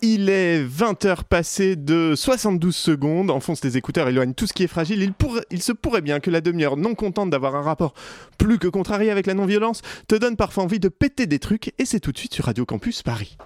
[0.00, 3.30] Il est 20h passé de 72 secondes.
[3.30, 5.02] Enfonce tes écouteurs, éloigne tout ce qui est fragile.
[5.02, 5.12] Il,
[5.50, 7.94] il se pourrait bien que la demi-heure, non contente d'avoir un rapport
[8.38, 11.72] plus que contrarié avec la non-violence, te donne parfois envie de péter des trucs.
[11.78, 13.36] Et c'est tout de suite sur Radio Campus Paris.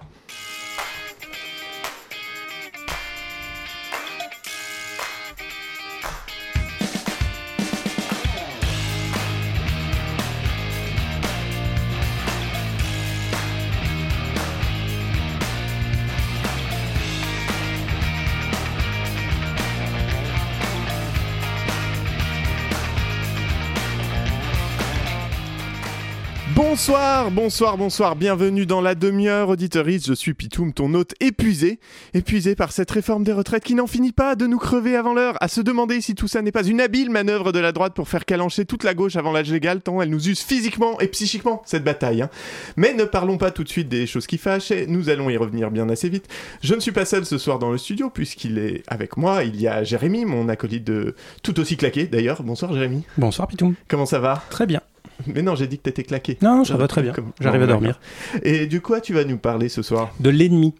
[26.73, 31.79] Bonsoir, bonsoir, bonsoir, bienvenue dans la demi-heure auditoriste, je suis Pitoum, ton hôte épuisé,
[32.15, 35.37] épuisé par cette réforme des retraites qui n'en finit pas de nous crever avant l'heure,
[35.39, 38.09] à se demander si tout ça n'est pas une habile manœuvre de la droite pour
[38.09, 41.61] faire calancher toute la gauche avant l'âge légal, tant elle nous use physiquement et psychiquement,
[41.63, 42.23] cette bataille.
[42.23, 42.31] Hein.
[42.75, 45.37] Mais ne parlons pas tout de suite des choses qui fâchent, et nous allons y
[45.37, 46.27] revenir bien assez vite.
[46.63, 49.61] Je ne suis pas seul ce soir dans le studio, puisqu'il est avec moi, il
[49.61, 52.41] y a Jérémy, mon acolyte de tout aussi claqué d'ailleurs.
[52.41, 53.03] Bonsoir Jérémy.
[53.19, 53.75] Bonsour Pitoum.
[53.87, 54.43] Comment ça va?
[54.49, 54.81] Très bien.
[55.27, 56.37] Mais non, j'ai dit que t'étais claqué.
[56.41, 57.13] Non, ça va très bien.
[57.39, 57.99] J'arrive à dormir.
[58.43, 60.75] Et du quoi tu vas nous parler ce soir De l'ennemi.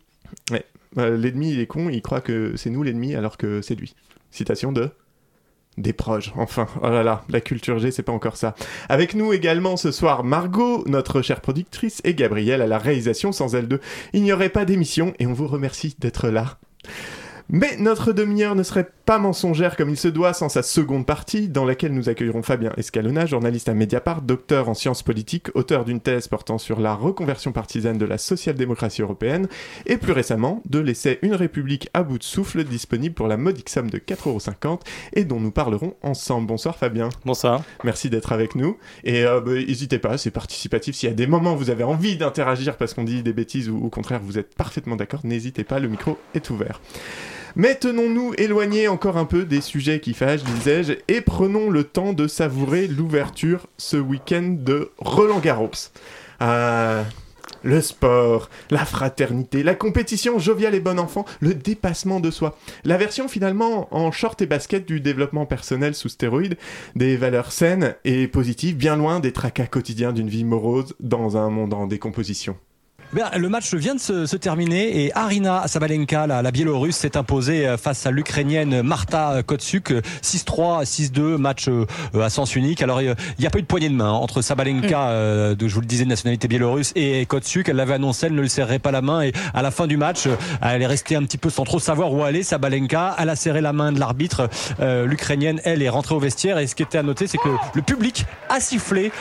[0.52, 0.66] Ouais.
[0.98, 3.96] Euh, l'ennemi, il est con, il croit que c'est nous l'ennemi alors que c'est lui.
[4.32, 4.90] Citation de
[5.78, 8.54] des proches, enfin, oh là là, la culture G, c'est pas encore ça.
[8.90, 13.32] Avec nous également ce soir Margot, notre chère productrice, et Gabrielle à la réalisation.
[13.32, 13.82] Sans elle deux,
[14.14, 16.58] il n'y aurait pas d'émission et on vous remercie d'être là.
[17.50, 21.50] Mais notre demi-heure ne serait pas mensongère comme il se doit sans sa seconde partie,
[21.50, 26.00] dans laquelle nous accueillerons Fabien Escalona, journaliste à Mediapart, docteur en sciences politiques, auteur d'une
[26.00, 29.48] thèse portant sur la reconversion partisane de la social-démocratie européenne,
[29.86, 33.70] et plus récemment de l'essai Une République à bout de souffle, disponible pour la modique
[33.70, 34.80] somme de 4,50€
[35.14, 36.48] et dont nous parlerons ensemble.
[36.48, 37.10] Bonsoir Fabien.
[37.26, 37.62] Bonsoir.
[37.84, 38.78] Merci d'être avec nous.
[39.04, 40.96] Et euh, bah, n'hésitez pas, c'est participatif.
[40.96, 43.70] S'il y a des moments où vous avez envie d'interagir parce qu'on dit des bêtises
[43.70, 46.80] ou au contraire vous êtes parfaitement d'accord, n'hésitez pas, le micro est ouvert.
[47.56, 52.14] Mais tenons-nous éloignés encore un peu des sujets qui fâchent, disais-je, et prenons le temps
[52.14, 55.70] de savourer l'ouverture ce week-end de Roland Garros.
[56.40, 57.04] Ah,
[57.62, 62.58] le sport, la fraternité, la compétition joviale et bon enfant, le dépassement de soi.
[62.86, 66.58] La version finalement en short et basket du développement personnel sous stéroïdes,
[66.96, 71.52] des valeurs saines et positives, bien loin des tracas quotidiens d'une vie morose dans un
[71.52, 72.58] monde en décomposition
[73.14, 78.06] le match vient de se, terminer et Arina Sabalenka, la, Biélorusse, s'est imposée euh, face
[78.06, 79.94] à l'Ukrainienne Marta Kotsuk
[80.24, 81.86] 6-3, 6-2, match euh,
[82.20, 82.82] à sens unique.
[82.82, 85.10] Alors il n'y a pas eu de poignée de main hein, entre Sabalenka, mm.
[85.10, 87.70] euh, de, je vous le disais, de nationalité biélorusse, et Kotsuk.
[87.70, 89.98] Elle l'avait annoncé, elle ne lui serrait pas la main et à la fin du
[89.98, 90.28] match,
[90.62, 92.44] elle est restée un petit peu sans trop savoir où aller.
[92.44, 94.50] Sabalenka, elle a serré la main de l'arbitre.
[94.80, 97.82] L'Ukrainienne, elle, est rentrée au vestiaire et ce qui était à noter, c'est que le
[97.82, 99.12] public a sifflé.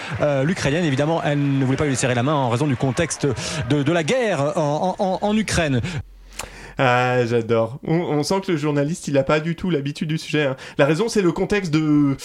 [0.44, 3.26] L'Ukrainienne, évidemment, elle ne voulait pas lui serrer la main en raison du contexte
[3.68, 5.80] de de, la guerre en, Ukraine.
[6.78, 7.78] Ah, j'adore.
[7.84, 10.46] On, sent que le journaliste, il n'a pas du tout l'habitude du sujet.
[10.46, 10.56] Hein.
[10.78, 12.16] La raison, c'est le contexte de...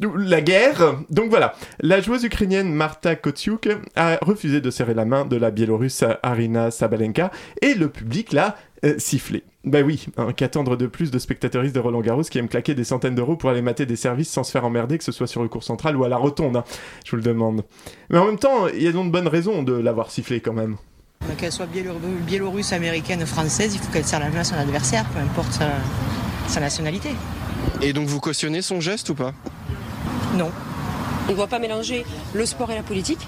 [0.00, 0.96] la guerre.
[1.10, 5.50] Donc voilà, la joueuse ukrainienne Marta Kotsiuk a refusé de serrer la main de la
[5.50, 7.30] Biélorusse Arina Sabalenka
[7.62, 9.42] et le public l'a euh, sifflé.
[9.64, 12.84] Bah oui, hein, qu'attendre de plus de spectateuristes de Roland Garros qui aiment claquer des
[12.84, 15.42] centaines d'euros pour aller mater des services sans se faire emmerder, que ce soit sur
[15.42, 16.64] le cours central ou à la rotonde, hein.
[17.04, 17.64] je vous le demande.
[18.10, 20.52] Mais en même temps, il y a donc de bonnes raisons de l'avoir sifflé quand
[20.52, 20.76] même.
[21.38, 25.20] Qu'elle soit biélorusse, américaine, française, il faut qu'elle serre la main à son adversaire, peu
[25.20, 25.60] importe
[26.48, 27.10] sa, nationalité.
[27.82, 29.32] Et donc vous cautionnez son geste ou pas?
[30.34, 30.50] Non.
[31.28, 33.26] On ne doit pas mélanger le sport et la politique.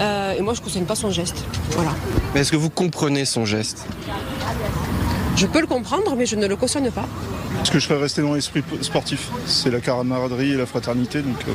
[0.00, 1.44] Euh, et moi, je ne cautionne pas son geste.
[1.70, 1.94] Voilà.
[2.34, 3.86] Mais est-ce que vous comprenez son geste?
[5.36, 7.06] Je peux le comprendre, mais je ne le cautionne pas.
[7.54, 9.28] Parce que je serais resté dans l'esprit sportif.
[9.46, 11.52] C'est la camaraderie et la fraternité, donc euh,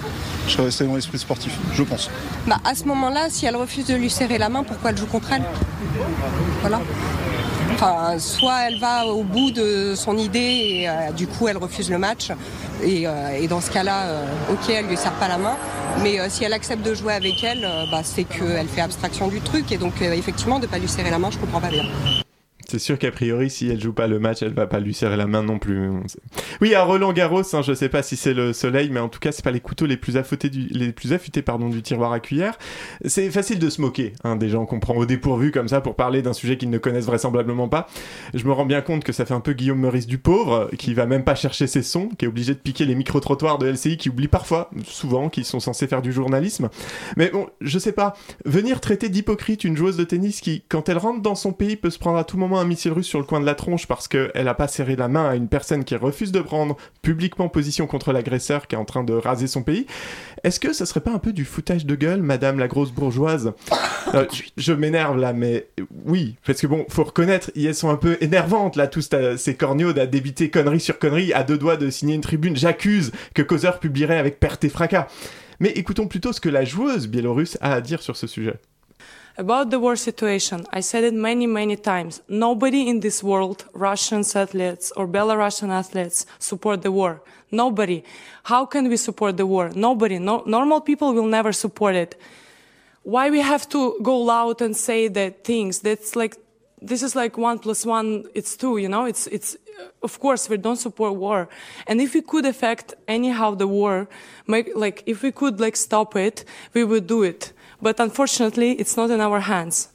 [0.47, 2.09] je serais resté dans l'esprit sportif, je pense.
[2.47, 5.05] Bah, à ce moment-là, si elle refuse de lui serrer la main, pourquoi elle joue
[5.05, 5.43] contre elle?
[6.61, 6.81] Voilà.
[8.19, 11.97] Soit elle va au bout de son idée et euh, du coup elle refuse le
[11.97, 12.29] match.
[12.83, 15.57] Et, euh, dans ce cas-là, ok, elle lui serre pas la main.
[16.03, 19.71] Mais si elle accepte de jouer avec elle, bah, c'est qu'elle fait abstraction du truc.
[19.71, 21.83] Et donc effectivement, de ne pas lui serrer la main, je comprends pas bien.
[22.71, 25.17] C'est sûr qu'a priori, si elle joue pas le match, elle va pas lui serrer
[25.17, 25.89] la main non plus.
[26.61, 29.19] Oui, à Roland Garros, hein, je sais pas si c'est le soleil, mais en tout
[29.19, 32.13] cas, c'est pas les couteaux les plus affûtés du, les plus affûtés pardon, du tiroir
[32.13, 32.57] à cuillère.
[33.03, 35.97] C'est facile de se moquer hein, des gens qu'on prend au dépourvu comme ça pour
[35.97, 37.87] parler d'un sujet qu'ils ne connaissent vraisemblablement pas.
[38.33, 40.93] Je me rends bien compte que ça fait un peu Guillaume Meurice du pauvre, qui
[40.93, 43.97] va même pas chercher ses sons, qui est obligé de piquer les micro-trottoirs de LCI,
[43.97, 46.69] qui oublie parfois, souvent, qu'ils sont censés faire du journalisme.
[47.17, 48.13] Mais bon, je sais pas,
[48.45, 51.89] venir traiter d'hypocrite une joueuse de tennis qui, quand elle rentre dans son pays, peut
[51.89, 54.07] se prendre à tout moment un missile russe sur le coin de la tronche parce
[54.07, 57.87] qu'elle a pas serré la main à une personne qui refuse de prendre publiquement position
[57.87, 59.85] contre l'agresseur qui est en train de raser son pays.
[60.43, 63.53] Est-ce que ce serait pas un peu du foutage de gueule, madame la grosse bourgeoise?
[64.15, 64.25] Euh,
[64.57, 65.67] Je m'énerve là, mais
[66.05, 69.97] oui, parce que bon, faut reconnaître, elles sont un peu énervantes là, tous ces corneaux
[69.97, 72.57] à débiter connerie sur connerie, à deux doigts de signer une tribune.
[72.57, 75.07] J'accuse que Causeur publierait avec perte et fracas.
[75.61, 78.55] Mais écoutons plutôt ce que la joueuse biélorusse a à dire sur ce sujet.
[79.37, 82.21] About the war situation, I said it many, many times.
[82.27, 87.21] Nobody in this world, Russian athletes or Belarusian athletes, support the war.
[87.49, 88.03] Nobody.
[88.43, 89.71] How can we support the war?
[89.73, 90.19] Nobody.
[90.19, 92.19] No, normal people will never support it.
[93.03, 95.79] Why we have to go loud and say that things?
[95.79, 96.35] That's like,
[96.81, 99.05] this is like one plus one, it's two, you know?
[99.05, 99.55] It's, it's,
[100.03, 101.47] of course we don't support war.
[101.87, 104.07] And if we could affect anyhow the war,
[104.45, 106.43] make, like, if we could like stop it,
[106.73, 107.53] we would do it.
[107.81, 109.89] But unfortunately, it's not in our hands.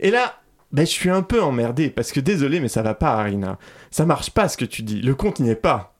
[0.00, 0.34] Et là,
[0.72, 3.58] ben, je suis un peu emmerdé parce que désolé, mais ça va pas, Arina.
[3.90, 5.00] Ça marche pas ce que tu dis.
[5.00, 5.92] Le compte n'y est pas.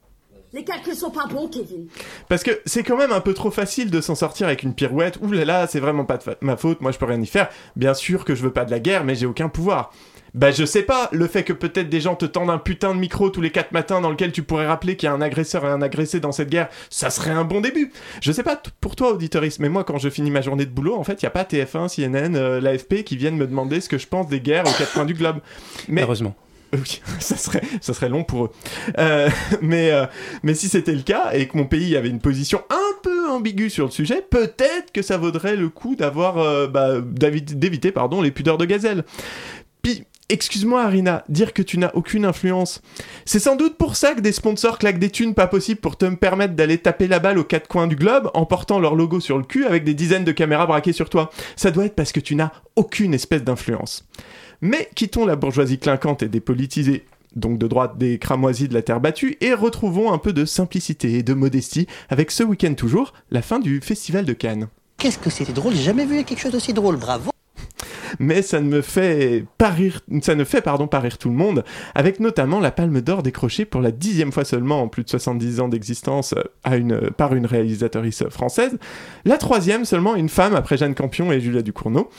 [0.55, 1.87] Les calculs sont pas bons, Kevin.
[2.29, 5.19] Parce que c'est quand même un peu trop facile de s'en sortir avec une pirouette.
[5.23, 7.49] Ouh là là, c'est vraiment pas de ma faute, moi je peux rien y faire.
[7.75, 9.93] Bien sûr que je veux pas de la guerre, mais j'ai aucun pouvoir.
[10.35, 12.99] Bah je sais pas, le fait que peut-être des gens te tendent un putain de
[12.99, 15.67] micro tous les quatre matins dans lequel tu pourrais rappeler qu'il y a un agresseur
[15.67, 17.93] et un agressé dans cette guerre, ça serait un bon début.
[18.23, 20.97] Je sais pas pour toi auditoriste, mais moi quand je finis ma journée de boulot,
[20.97, 23.91] en fait, il y a pas TF1, CNN, euh, l'AFP qui viennent me demander ce
[23.91, 25.41] que je pense des guerres aux quatre coins du globe.
[25.89, 26.35] Mais heureusement.
[26.73, 28.51] Oui, ça serait, ça serait long pour eux.
[28.99, 29.29] Euh,
[29.61, 30.07] mais, euh,
[30.43, 33.69] mais si c'était le cas et que mon pays avait une position un peu ambiguë
[33.69, 38.57] sur le sujet, peut-être que ça vaudrait le coup d'avoir, bah, d'éviter, pardon, les pudeurs
[38.57, 39.05] de gazelle.
[39.83, 42.81] Puis, Excuse-moi Arina, dire que tu n'as aucune influence.
[43.27, 46.07] C'est sans doute pour ça que des sponsors claquent des thunes pas possibles pour te
[46.07, 49.37] permettre d'aller taper la balle aux quatre coins du globe en portant leur logo sur
[49.37, 51.31] le cul avec des dizaines de caméras braquées sur toi.
[51.55, 54.09] Ça doit être parce que tu n'as aucune espèce d'influence.
[54.63, 57.05] Mais quittons la bourgeoisie clinquante et dépolitisée,
[57.37, 61.13] donc de droite des cramoisis de la terre battue, et retrouvons un peu de simplicité
[61.19, 64.69] et de modestie avec ce week-end toujours, la fin du Festival de Cannes.
[64.97, 67.32] Qu'est-ce que c'était drôle, j'ai jamais vu quelque chose d'aussi drôle, bravo
[68.19, 71.35] mais ça ne me fait pas rire, ça ne fait pardon pas rire tout le
[71.35, 71.65] monde,
[71.95, 75.61] avec notamment la Palme d'Or décrochée pour la dixième fois seulement en plus de 70
[75.61, 76.35] ans d'existence
[76.67, 78.79] euh, une, par une réalisatrice française,
[79.25, 82.11] la troisième seulement une femme après Jeanne Campion et Julia Ducournau,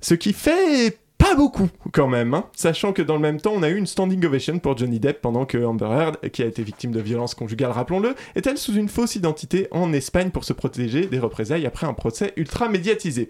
[0.00, 2.44] ce qui fait pas beaucoup quand même, hein.
[2.56, 5.20] sachant que dans le même temps, on a eu une standing ovation pour Johnny Depp
[5.20, 8.88] pendant que Amber Heard, qui a été victime de violences conjugales, rappelons-le, est-elle sous une
[8.88, 13.28] fausse identité en Espagne pour se protéger des représailles après un procès ultra médiatisé?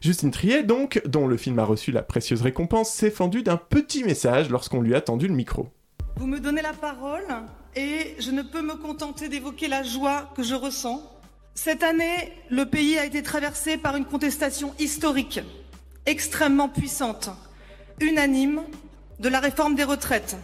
[0.00, 4.04] Justine Triet, donc, dont le film a reçu la précieuse récompense, s'est fendu d'un petit
[4.04, 5.68] message lorsqu'on lui a tendu le micro.
[6.16, 7.26] Vous me donnez la parole
[7.76, 11.02] et je ne peux me contenter d'évoquer la joie que je ressens.
[11.54, 15.40] Cette année, le pays a été traversé par une contestation historique
[16.06, 17.30] extrêmement puissante,
[18.00, 18.62] unanime,
[19.18, 20.36] de la réforme des retraites.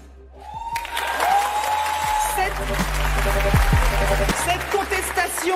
[2.36, 2.52] Cette,
[4.70, 5.54] contestation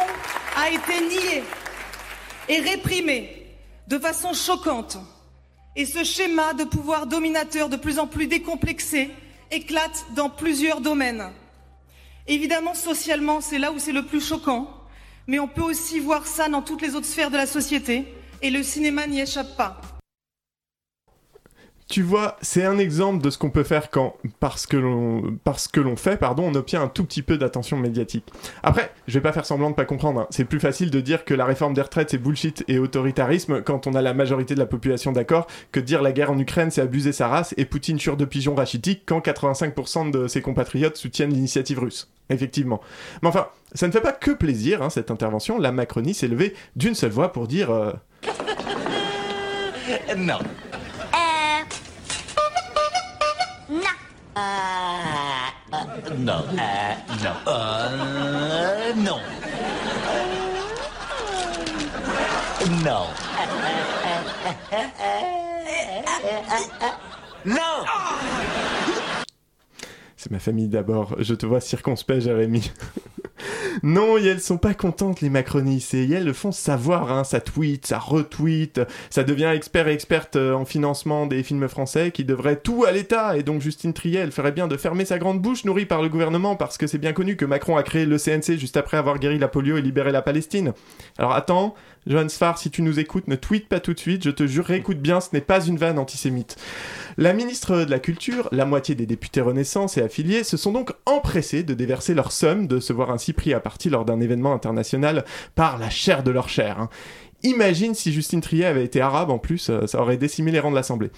[0.56, 1.42] a été niée
[2.48, 3.46] et réprimée
[3.88, 4.98] de façon choquante.
[5.74, 9.10] Et ce schéma de pouvoir dominateur de plus en plus décomplexé
[9.50, 11.30] éclate dans plusieurs domaines.
[12.26, 14.68] Évidemment, socialement, c'est là où c'est le plus choquant,
[15.26, 18.06] mais on peut aussi voir ça dans toutes les autres sphères de la société,
[18.42, 19.80] et le cinéma n'y échappe pas
[21.88, 26.18] tu vois, c'est un exemple de ce qu'on peut faire quand, parce que l'on, fait,
[26.18, 28.26] pardon, on obtient un tout petit peu d'attention médiatique.
[28.62, 30.20] Après, je vais pas faire semblant de pas comprendre.
[30.20, 30.26] Hein.
[30.28, 33.86] C'est plus facile de dire que la réforme des retraites c'est bullshit et autoritarisme quand
[33.86, 36.70] on a la majorité de la population d'accord que de dire la guerre en Ukraine
[36.70, 40.96] c'est abuser sa race et Poutine chure de pigeons rachitiques quand 85% de ses compatriotes
[40.98, 42.10] soutiennent l'initiative russe.
[42.28, 42.82] Effectivement.
[43.22, 45.58] Mais enfin, ça ne fait pas que plaisir, hein, cette intervention.
[45.58, 47.70] La Macronie s'est levée d'une seule voix pour dire...
[47.70, 47.92] Euh...
[50.16, 50.38] non.
[56.18, 56.78] non, non,
[58.96, 59.20] non.
[62.84, 63.06] Non.
[67.44, 67.84] Non.
[70.16, 71.14] C'est ma famille d'abord.
[71.18, 72.70] Je te vois circonspect, Jérémy.
[73.82, 77.40] non, et elles sont pas contentes, les macronistes, et elles le font savoir, hein, ça
[77.40, 78.80] tweet, ça retweet,
[79.10, 82.92] ça devient expert et experte euh, en financement des films français qui devraient tout à
[82.92, 86.02] l'État, et donc Justine Triet, elle ferait bien de fermer sa grande bouche nourrie par
[86.02, 88.96] le gouvernement, parce que c'est bien connu que Macron a créé le CNC juste après
[88.96, 90.72] avoir guéri la polio et libéré la Palestine.
[91.18, 91.74] Alors attends,
[92.08, 94.70] Johan Sfar, si tu nous écoutes, ne tweet pas tout de suite, je te jure,
[94.70, 96.56] écoute bien, ce n'est pas une vanne antisémite.
[97.18, 100.92] La ministre de la Culture, la moitié des députés Renaissance et affiliés se sont donc
[101.04, 104.54] empressés de déverser leur somme, de se voir ainsi pris à partie lors d'un événement
[104.54, 106.80] international par la chair de leur chair.
[106.80, 106.88] Hein.
[107.42, 110.70] Imagine si Justine Triet avait été arabe en plus, euh, ça aurait décimé les rangs
[110.70, 111.10] de l'Assemblée.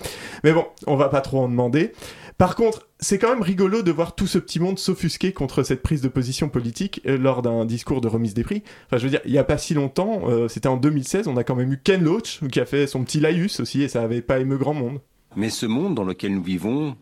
[0.44, 1.92] Mais bon, on va pas trop en demander.
[2.40, 5.82] Par contre, c'est quand même rigolo de voir tout ce petit monde s'offusquer contre cette
[5.82, 8.62] prise de position politique euh, lors d'un discours de remise des prix.
[8.86, 11.36] Enfin, je veux dire, il y a pas si longtemps, euh, c'était en 2016, on
[11.36, 14.00] a quand même eu Ken Loach qui a fait son petit laïus aussi et ça
[14.00, 15.00] avait pas ému grand monde.
[15.36, 16.96] Mais ce monde dans lequel nous vivons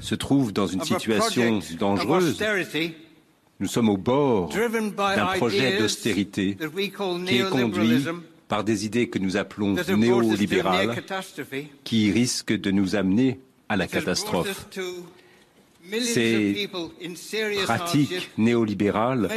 [0.00, 2.42] se trouve dans une situation dangereuse.
[3.60, 8.04] Nous sommes au bord d'un projet d'austérité qui est conduit
[8.48, 11.04] par des idées que nous appelons néolibérales,
[11.84, 13.38] qui risquent de nous amener
[13.68, 14.68] à la catastrophe.
[16.02, 16.68] Ces
[17.64, 19.28] pratiques néolibérales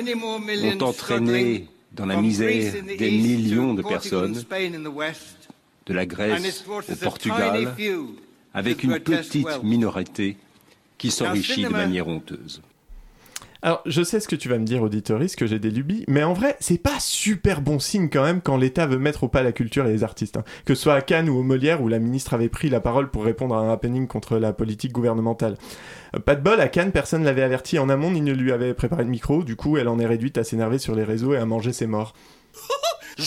[0.64, 4.44] ont entraîné dans la misère des millions de personnes,
[5.86, 7.76] de la Grèce au Portugal,
[8.54, 10.38] avec une petite minorité
[10.98, 12.62] qui s'enrichit de manière honteuse.
[13.62, 16.24] Alors, je sais ce que tu vas me dire, auditoris, que j'ai des lubies, mais
[16.24, 19.42] en vrai, c'est pas super bon signe quand même quand l'État veut mettre au pas
[19.44, 20.38] la culture et les artistes.
[20.38, 20.44] hein.
[20.66, 23.10] Que ce soit à Cannes ou au Molière, où la ministre avait pris la parole
[23.10, 25.58] pour répondre à un happening contre la politique gouvernementale.
[26.16, 28.74] Euh, Pas de bol, à Cannes, personne l'avait averti en amont ni ne lui avait
[28.76, 31.38] préparé de micro, du coup, elle en est réduite à s'énerver sur les réseaux et
[31.38, 32.14] à manger ses morts.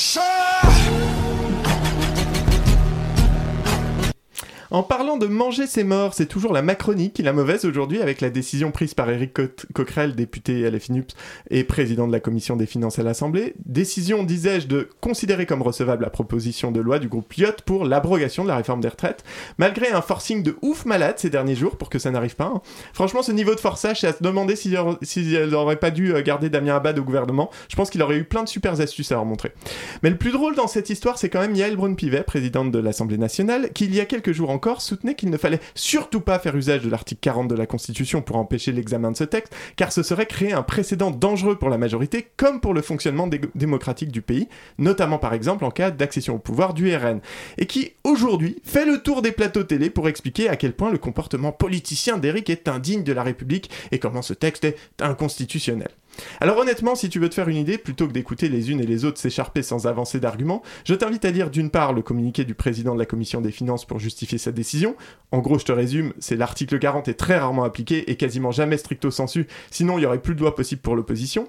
[4.73, 8.21] En parlant de manger ses morts, c'est toujours la Macronie qui la mauvaise aujourd'hui avec
[8.21, 9.43] la décision prise par Éric Co-
[9.75, 11.13] Coquerel, député LFINUPS
[11.51, 13.55] et président de la commission des finances à l'Assemblée.
[13.67, 18.45] Décision, disais-je, de considérer comme recevable la proposition de loi du groupe Lyot pour l'abrogation
[18.45, 19.25] de la réforme des retraites,
[19.59, 22.53] malgré un forcing de ouf malade ces derniers jours pour que ça n'arrive pas.
[22.55, 22.63] hein.
[22.93, 26.15] Franchement, ce niveau de forçage, c'est à se demander si, si elle aurait pas dû
[26.15, 27.51] euh, garder Damien Abad au gouvernement.
[27.69, 29.51] Je pense qu'il aurait eu plein de super astuces à leur montrer.
[30.05, 33.19] Mais le plus drôle dans cette histoire, c'est quand même Yael Braun-Pivet, présidente de l'Assemblée
[33.19, 36.57] nationale, qui il y a quelques jours encore soutenait qu'il ne fallait surtout pas faire
[36.57, 40.03] usage de l'article 40 de la Constitution pour empêcher l'examen de ce texte, car ce
[40.03, 44.23] serait créer un précédent dangereux pour la majorité comme pour le fonctionnement dé- démocratique du
[44.23, 44.49] pays,
[44.79, 47.21] notamment par exemple en cas d'accession au pouvoir du RN,
[47.59, 50.99] et qui aujourd'hui fait le tour des plateaux télé pour expliquer à quel point le
[50.99, 55.89] comportement politicien d'Éric est indigne de la République et comment ce texte est inconstitutionnel.
[56.41, 58.87] Alors honnêtement, si tu veux te faire une idée, plutôt que d'écouter les unes et
[58.87, 62.55] les autres s'écharper sans avancer d'arguments, je t'invite à lire d'une part le communiqué du
[62.55, 64.97] président de la commission des finances pour justifier sa décision.
[65.33, 68.77] En gros, je te résume, c'est l'article 40 est très rarement appliqué et quasiment jamais
[68.77, 71.49] stricto sensu, sinon il y aurait plus de loi possible pour l'opposition.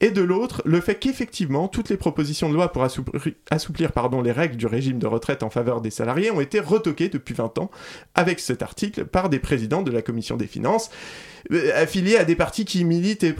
[0.00, 4.56] Et de l'autre, le fait qu'effectivement, toutes les propositions de loi pour assouplir, les règles
[4.56, 7.70] du régime de retraite en faveur des salariés ont été retoquées depuis 20 ans
[8.14, 10.90] avec cet article par des présidents de la commission des finances
[11.52, 13.34] euh, affiliés à des partis qui militaient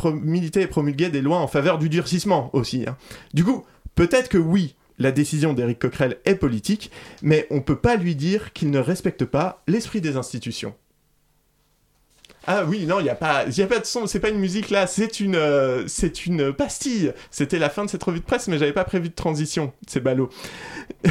[0.62, 2.84] et promulguaient des lois en faveur du durcissement aussi.
[2.86, 2.96] hein.
[3.34, 6.90] Du coup, peut-être que oui, la décision d'Éric Coquerel est politique,
[7.22, 10.74] mais on peut pas lui dire qu'il ne respecte pas l'esprit des institutions.
[12.48, 14.38] Ah oui, non, il n'y a, pas- y a pas de son, c'est pas une
[14.38, 17.12] musique là, c'est une, euh, c'est une pastille.
[17.30, 20.00] C'était la fin de cette revue de presse, mais j'avais pas prévu de transition, c'est
[20.00, 20.28] ballot.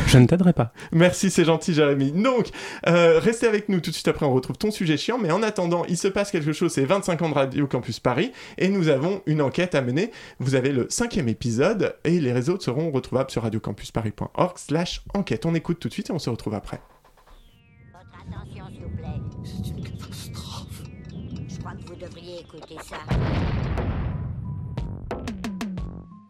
[0.08, 0.72] Je ne t'aiderai pas.
[0.92, 2.12] Merci, c'est gentil, Jérémy.
[2.14, 2.50] Donc,
[2.88, 5.44] euh, restez avec nous tout de suite après, on retrouve ton sujet chiant, mais en
[5.44, 8.88] attendant, il se passe quelque chose, c'est 25 ans de Radio Campus Paris, et nous
[8.88, 10.12] avons une enquête à mener.
[10.40, 15.46] Vous avez le cinquième épisode, et les réseaux seront retrouvables sur radiocampusparis.org slash enquête.
[15.46, 16.80] On écoute tout de suite et on se retrouve après.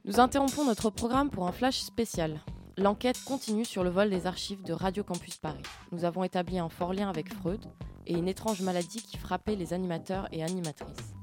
[0.05, 2.41] Nous interrompons notre programme pour un flash spécial.
[2.77, 5.63] L'enquête continue sur le vol des archives de Radio Campus Paris.
[5.91, 7.65] Nous avons établi un fort lien avec Freud
[8.05, 11.14] et une étrange maladie qui frappait les animateurs et animatrices.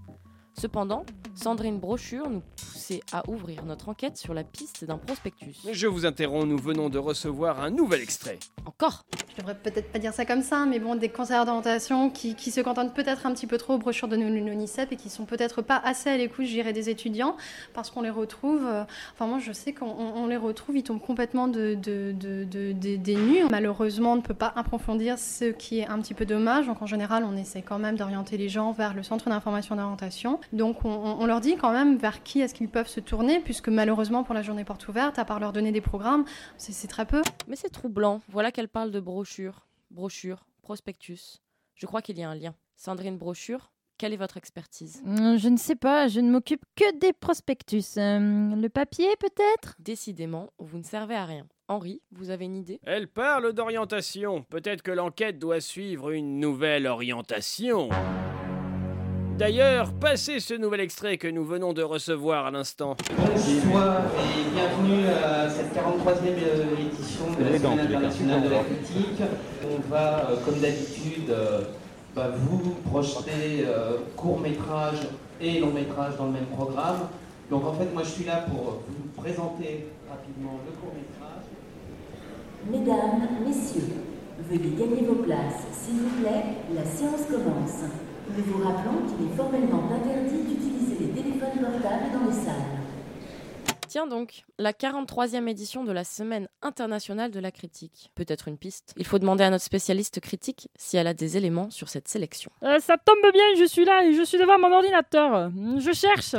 [0.67, 1.05] Cependant,
[1.35, 5.57] Sandrine Brochure nous poussait à ouvrir notre enquête sur la piste d'un prospectus.
[5.73, 8.39] Je vous interromps, nous venons de recevoir un nouvel extrait.
[8.65, 9.03] Encore?
[9.33, 12.53] Je devrais peut-être pas dire ça comme ça, mais bon, des conseillers d'orientation qui, qui
[12.53, 15.63] se contentent peut-être un petit peu trop aux brochures de l'ONICEP et qui sont peut-être
[15.63, 17.37] pas assez à l'écoute, je dirais, des étudiants,
[17.75, 18.65] parce qu'on les retrouve.
[18.65, 22.13] euh, enfin, moi, je sais qu'on on- on les retrouve, ils tombent complètement de, de,
[22.13, 23.47] de- de- de- des nues.
[23.51, 26.69] Malheureusement, on ne peut pas approfondir ce qui est un petit peu dommage.
[26.69, 30.39] Donc, en général, on essaie quand même d'orienter les gens vers le centre d'information d'orientation.
[30.53, 34.23] Donc, on, leur dit quand même vers qui est-ce qu'ils peuvent se tourner, puisque malheureusement,
[34.23, 36.25] pour la journée porte ouverte, à part leur donner des programmes,
[36.59, 37.23] c'est c'est très peu.
[37.49, 38.21] Mais c'est troublant.
[38.29, 41.41] Voilà qu'elle parle de brochure, brochure, prospectus.
[41.75, 42.55] Je crois qu'il y a un lien.
[42.77, 45.03] Sandrine Brochure, quelle est votre expertise?
[45.07, 47.97] Hum, Je ne sais pas, je ne m'occupe que des prospectus.
[47.97, 49.77] Euh, le papier peut-être?
[49.79, 51.47] Décidément, vous ne servez à rien.
[51.69, 52.81] Henri, vous avez une idée?
[52.85, 54.43] Elle parle d'orientation.
[54.51, 57.89] Peut-être que l'enquête doit suivre une nouvelle orientation.
[59.39, 62.97] D'ailleurs, passez ce nouvel extrait que nous venons de recevoir à l'instant.
[63.17, 65.79] Bonsoir et bienvenue à cette 43e
[66.27, 69.23] euh, édition de la Semaine internationale de la critique.
[69.65, 71.63] On va, euh, comme d'habitude, euh,
[72.15, 74.99] bah, vous projeter euh, court métrage
[75.41, 77.09] et long métrage dans le même programme.
[77.51, 81.45] Donc en fait, moi je suis là pour vous présenter rapidement le court métrage.
[82.71, 83.97] Mesdames, messieurs,
[84.49, 85.67] veuillez gagner vos places.
[85.73, 87.91] S'il vous plaît, la séance commence.
[88.29, 92.83] Nous vous rappelons qu'il est formellement interdit d'utiliser les téléphones portables dans les salles.
[93.89, 98.11] Tiens donc, la 43e édition de la Semaine internationale de la critique.
[98.15, 98.95] Peut-être une piste.
[98.97, 102.51] Il faut demander à notre spécialiste critique si elle a des éléments sur cette sélection.
[102.63, 105.51] Euh, ça tombe bien, je suis là et je suis devant mon ordinateur.
[105.79, 106.35] Je cherche.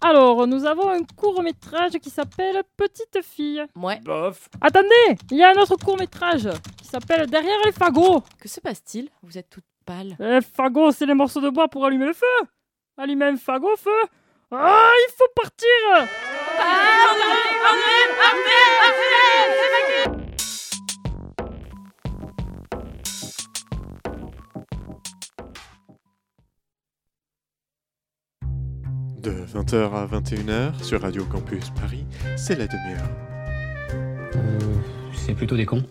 [0.00, 3.64] Alors, nous avons un court métrage qui s'appelle Petite fille.
[3.76, 4.00] Ouais.
[4.00, 4.48] Bof.
[4.60, 8.22] Attendez, il y a un autre court métrage qui s'appelle Derrière les fagots.
[8.40, 9.10] Que se passe-t-il?
[9.22, 10.16] Vous êtes toute pâle.
[10.18, 12.26] Les fagots, c'est les morceaux de bois pour allumer le feu.
[12.98, 13.90] Allumer un fagot feu.
[14.50, 15.68] Ah, il faut partir
[29.18, 33.10] De 20h à 21h sur Radio Campus Paris, c'est la demi-heure.
[35.14, 35.82] c'est plutôt des cons.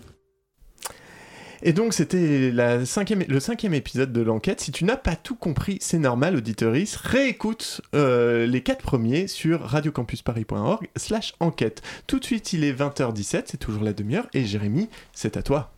[1.68, 4.62] Et donc c'était la cinquième, le cinquième épisode de l'enquête.
[4.62, 6.96] Si tu n'as pas tout compris, c'est normal, auditoris.
[6.96, 11.82] Réécoute euh, les quatre premiers sur radiocampusparis.org slash enquête.
[12.06, 14.28] Tout de suite, il est 20h17, c'est toujours la demi-heure.
[14.36, 15.72] Et Jérémy, c'est à toi.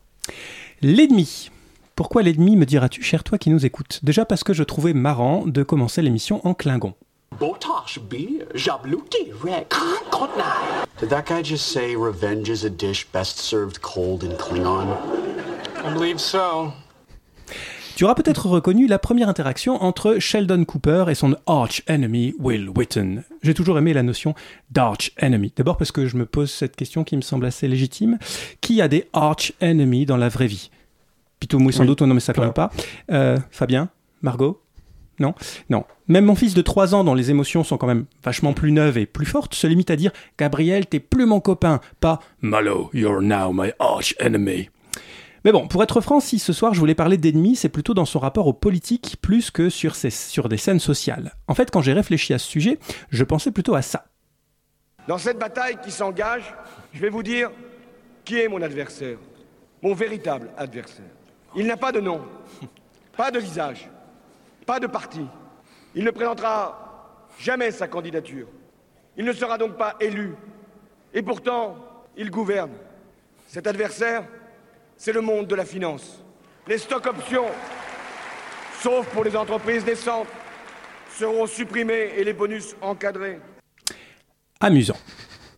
[0.82, 1.50] L'ennemi.
[1.96, 4.00] Pourquoi l'ennemi, me diras-tu, cher toi qui nous écoutes?
[4.02, 6.92] Déjà parce que je trouvais marrant de commencer l'émission en Klingon.
[11.00, 15.37] Did that guy just say revenge is a dish best served cold in Klingon?
[15.88, 16.72] I believe so.
[17.96, 22.68] Tu auras peut-être reconnu la première interaction entre Sheldon Cooper et son arch enemy Will
[22.68, 23.24] Witten.
[23.42, 24.34] J'ai toujours aimé la notion
[24.70, 25.52] d'arch enemy.
[25.56, 28.18] D'abord parce que je me pose cette question qui me semble assez légitime.
[28.60, 30.70] Qui a des arch enemies dans la vraie vie?
[31.40, 32.70] Pito Mouille sans Oui, doute, non mais ça même pas.
[33.10, 33.88] Euh, Fabien?
[34.22, 34.60] Margot?
[35.18, 35.34] Non?
[35.70, 35.84] Non.
[36.06, 38.98] Même mon fils de 3 ans, dont les émotions sont quand même vachement plus neuves
[38.98, 43.22] et plus fortes, se limite à dire Gabriel, t'es plus mon copain, pas Malo, you're
[43.22, 44.68] now my arch enemy.
[45.48, 48.04] Mais bon, pour être franc, si ce soir je voulais parler d'ennemis, c'est plutôt dans
[48.04, 51.32] son rapport aux politiques plus que sur, ces- sur des scènes sociales.
[51.46, 52.78] En fait, quand j'ai réfléchi à ce sujet,
[53.08, 54.04] je pensais plutôt à ça.
[55.06, 56.54] Dans cette bataille qui s'engage,
[56.92, 57.50] je vais vous dire
[58.26, 59.16] qui est mon adversaire,
[59.80, 61.06] mon véritable adversaire.
[61.56, 62.20] Il n'a pas de nom,
[63.16, 63.88] pas de visage,
[64.66, 65.24] pas de parti.
[65.94, 68.48] Il ne présentera jamais sa candidature.
[69.16, 70.34] Il ne sera donc pas élu.
[71.14, 71.74] Et pourtant,
[72.18, 72.72] il gouverne.
[73.46, 74.24] Cet adversaire,
[74.98, 76.22] c'est le monde de la finance.
[76.66, 77.46] Les stocks options,
[78.82, 80.26] sauf pour les entreprises naissantes,
[81.16, 83.38] seront supprimés et les bonus encadrés.
[84.60, 84.96] Amusant.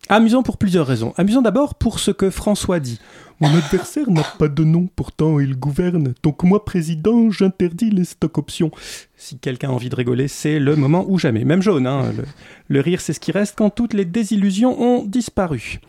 [0.09, 1.13] Amusant pour plusieurs raisons.
[1.17, 2.99] Amusant d'abord pour ce que François dit.
[3.39, 6.13] Mon adversaire n'a pas de nom, pourtant il gouverne.
[6.21, 8.69] Donc moi, président, j'interdis les stock options.
[9.15, 11.43] Si quelqu'un a envie de rigoler, c'est le moment ou jamais.
[11.43, 12.11] Même jaune, hein.
[12.15, 12.25] le,
[12.67, 15.79] le rire, c'est ce qui reste quand toutes les désillusions ont disparu.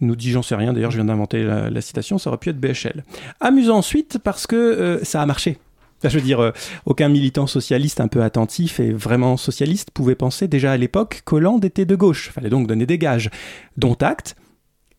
[0.00, 2.60] Nous dit, j'en sais rien, d'ailleurs je viens d'inventer la, citation, ça aurait pu être
[2.60, 3.04] BHL.
[3.40, 5.58] Amusant ensuite parce que euh, ça a marché.
[6.02, 6.52] Je veux dire, euh,
[6.86, 11.64] aucun militant socialiste un peu attentif et vraiment socialiste pouvait penser déjà à l'époque qu'Hollande
[11.64, 12.30] était de gauche.
[12.30, 13.28] Fallait donc donner des gages.
[13.76, 14.34] Dont acte,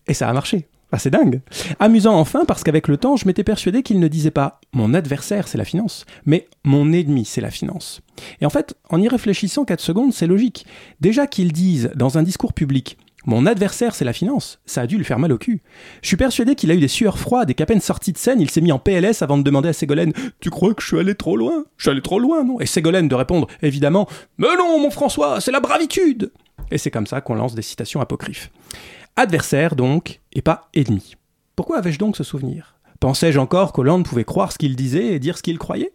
[0.07, 0.67] et ça a marché.
[0.93, 1.41] Ah, c'est dingue.
[1.79, 5.47] Amusant enfin parce qu'avec le temps, je m'étais persuadé qu'il ne disait pas mon adversaire
[5.47, 8.01] c'est la finance, mais mon ennemi c'est la finance.
[8.41, 10.65] Et en fait, en y réfléchissant 4 secondes, c'est logique.
[10.99, 14.97] Déjà qu'ils disent dans un discours public mon adversaire c'est la finance, ça a dû
[14.97, 15.61] lui faire mal au cul.
[16.01, 18.41] Je suis persuadé qu'il a eu des sueurs froides et qu'à peine sorti de scène,
[18.41, 20.99] il s'est mis en PLS avant de demander à Ségolène Tu crois que je suis
[20.99, 21.65] allé trop loin?
[21.77, 22.59] Je suis allé trop loin, non?
[22.59, 24.07] Et Ségolène de répondre évidemment
[24.37, 26.31] Mais non, mon François, c'est la bravitude
[26.71, 28.49] Et c'est comme ça qu'on lance des citations apocryphes.
[29.15, 31.15] Adversaire donc, et pas ennemi.
[31.55, 32.75] Pourquoi avais-je donc ce souvenir?
[32.99, 35.93] Pensais-je encore qu'Hollande pouvait croire ce qu'il disait et dire ce qu'il croyait?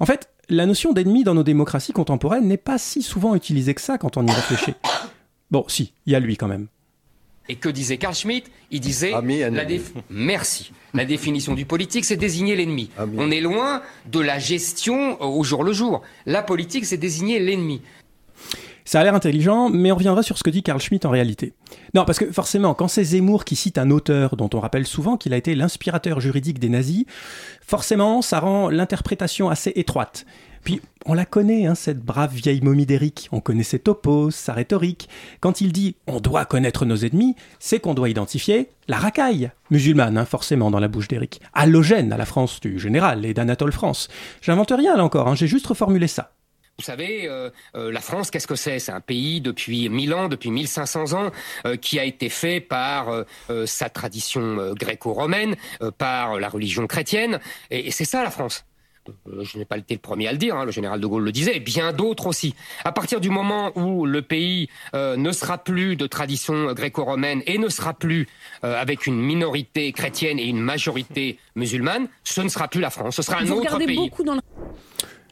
[0.00, 3.80] En fait, la notion d'ennemi dans nos démocraties contemporaines n'est pas si souvent utilisée que
[3.80, 4.74] ça quand on y réfléchit.
[5.54, 6.66] Bon, si, il y a lui quand même.
[7.48, 8.50] Et que disait Carl Schmitt?
[8.72, 10.72] Il disait la déf- Merci.
[10.94, 12.90] La définition du politique, c'est désigner l'ennemi.
[13.16, 16.02] On est loin de la gestion euh, au jour le jour.
[16.26, 17.82] La politique, c'est désigner l'ennemi.
[18.84, 21.52] Ça a l'air intelligent, mais on reviendra sur ce que dit Carl Schmitt en réalité.
[21.94, 25.16] Non, parce que forcément, quand c'est Zemmour qui cite un auteur dont on rappelle souvent
[25.16, 27.04] qu'il a été l'inspirateur juridique des nazis,
[27.64, 30.26] forcément, ça rend l'interprétation assez étroite.
[30.64, 33.28] Puis, on la connaît, hein, cette brave vieille momie d'Éric.
[33.32, 35.10] On connaît ses topos, sa rhétorique.
[35.40, 40.16] Quand il dit «on doit connaître nos ennemis», c'est qu'on doit identifier la racaille, musulmane,
[40.16, 41.42] hein, forcément, dans la bouche d'Éric.
[41.52, 44.08] Allogène à la France du général et d'Anatole France.
[44.40, 46.32] J'invente rien, là encore, hein, j'ai juste reformulé ça.
[46.78, 48.78] Vous savez, euh, euh, la France, qu'est-ce que c'est?
[48.78, 51.30] C'est un pays depuis 1000 ans, depuis 1500 ans,
[51.66, 53.24] euh, qui a été fait par
[53.66, 55.56] sa tradition gréco-romaine,
[55.98, 57.38] par la religion chrétienne,
[57.70, 58.64] et c'est ça la France.
[59.28, 61.24] Euh, je n'ai pas été le premier à le dire, hein, le général de Gaulle
[61.24, 62.54] le disait, et bien d'autres aussi.
[62.84, 67.58] À partir du moment où le pays euh, ne sera plus de tradition gréco-romaine et
[67.58, 68.26] ne sera plus
[68.64, 73.16] euh, avec une minorité chrétienne et une majorité musulmane, ce ne sera plus la France,
[73.16, 73.96] ce sera un Vous autre regardez pays.
[73.96, 74.40] beaucoup dans le...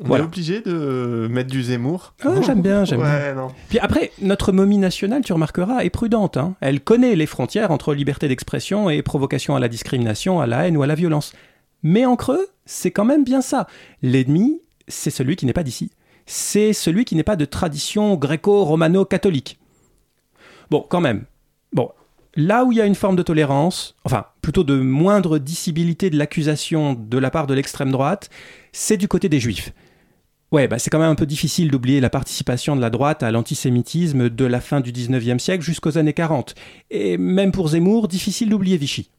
[0.00, 0.24] On Voilà.
[0.24, 2.14] est obligé de mettre du Zemmour.
[2.24, 3.35] Ah, j'aime bien, j'aime Ouais, bien.
[3.35, 3.48] non.
[3.68, 6.37] Puis après, notre momie nationale, tu remarqueras, est prudente.
[6.38, 6.54] hein.
[6.61, 10.76] Elle connaît les frontières entre liberté d'expression et provocation à la discrimination, à la haine
[10.76, 11.35] ou à la violence.
[11.83, 13.66] Mais en creux, c'est quand même bien ça.
[14.03, 15.90] L'ennemi, c'est celui qui n'est pas d'ici.
[16.27, 19.59] C'est celui qui n'est pas de tradition gréco-romano-catholique.
[20.71, 21.25] Bon, quand même.
[21.73, 21.90] Bon,
[22.35, 26.16] là où il y a une forme de tolérance, enfin, plutôt de moindre dissibilité de
[26.16, 28.31] l'accusation de la part de l'extrême droite,
[28.73, 29.73] c'est du côté des juifs.
[30.53, 33.31] Ouais, bah c'est quand même un peu difficile d'oublier la participation de la droite à
[33.31, 36.55] l'antisémitisme de la fin du 19e siècle jusqu'aux années 40.
[36.90, 39.11] Et même pour Zemmour, difficile d'oublier Vichy.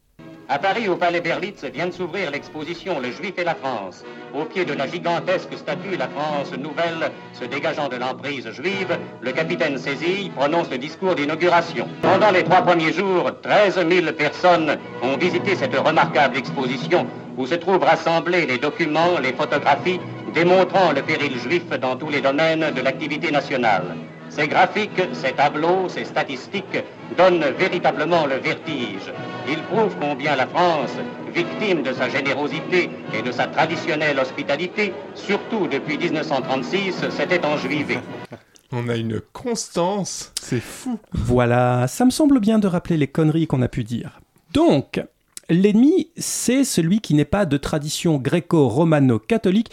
[0.46, 4.04] À Paris, au Palais Berlitz, vient de s'ouvrir l'exposition Le Juif et la France.
[4.34, 9.32] Au pied de la gigantesque statue La France nouvelle, se dégageant de l'emprise juive, le
[9.32, 11.88] capitaine Sézille prononce le discours d'inauguration.
[12.02, 17.06] Pendant les trois premiers jours, 13 000 personnes ont visité cette remarquable exposition
[17.38, 20.00] où se trouvent rassemblés les documents, les photographies
[20.34, 23.96] démontrant le péril juif dans tous les domaines de l'activité nationale.
[24.36, 26.82] Ces graphiques, ces tableaux, ces statistiques
[27.16, 29.12] donnent véritablement le vertige.
[29.48, 30.90] Ils prouvent combien la France,
[31.32, 38.00] victime de sa générosité et de sa traditionnelle hospitalité, surtout depuis 1936, s'était enjuivée.
[38.72, 40.98] On a une constance, c'est fou.
[41.12, 44.20] Voilà, ça me semble bien de rappeler les conneries qu'on a pu dire.
[44.52, 45.00] Donc,
[45.48, 49.70] l'ennemi, c'est celui qui n'est pas de tradition gréco-romano-catholique,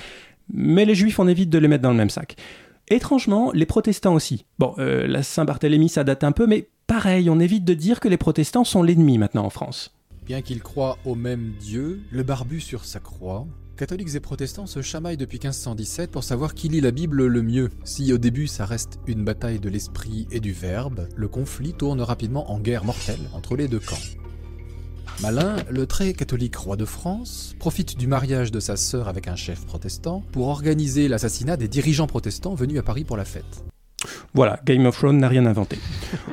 [0.53, 2.35] mais les juifs, on évite de les mettre dans le même sac.
[2.91, 4.43] Étrangement, les protestants aussi.
[4.59, 8.09] Bon, euh, la Saint-Barthélemy, ça date un peu, mais pareil, on évite de dire que
[8.09, 9.95] les protestants sont l'ennemi maintenant en France.
[10.25, 14.81] Bien qu'ils croient au même Dieu, le barbu sur sa croix, catholiques et protestants se
[14.81, 17.69] chamaillent depuis 1517 pour savoir qui lit la Bible le mieux.
[17.85, 22.01] Si au début ça reste une bataille de l'esprit et du verbe, le conflit tourne
[22.01, 23.95] rapidement en guerre mortelle entre les deux camps.
[25.21, 29.35] Malin, le très catholique roi de France, profite du mariage de sa sœur avec un
[29.35, 33.63] chef protestant pour organiser l'assassinat des dirigeants protestants venus à Paris pour la fête.
[34.33, 35.77] Voilà, Game of Thrones n'a rien inventé.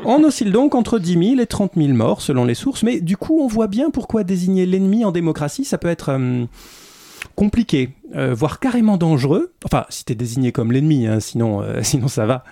[0.06, 3.18] On oscille donc entre 10 000 et 30 000 morts selon les sources, mais du
[3.18, 6.46] coup on voit bien pourquoi désigner l'ennemi en démocratie, ça peut être euh,
[7.36, 9.52] compliqué, euh, voire carrément dangereux.
[9.66, 12.42] Enfin, si t'es désigné comme l'ennemi, hein, sinon, euh, sinon ça va.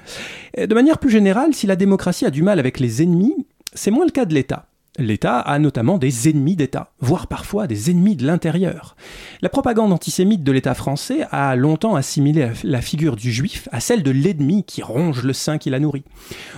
[0.58, 4.04] De manière plus générale, si la démocratie a du mal avec les ennemis, c'est moins
[4.04, 4.66] le cas de l'État.
[4.98, 8.96] L'État a notamment des ennemis d'État, voire parfois des ennemis de l'intérieur.
[9.42, 14.02] La propagande antisémite de l'État français a longtemps assimilé la- figure du juif à celle
[14.02, 16.04] de l'ennemi qui ronge le sein qui la nourrit.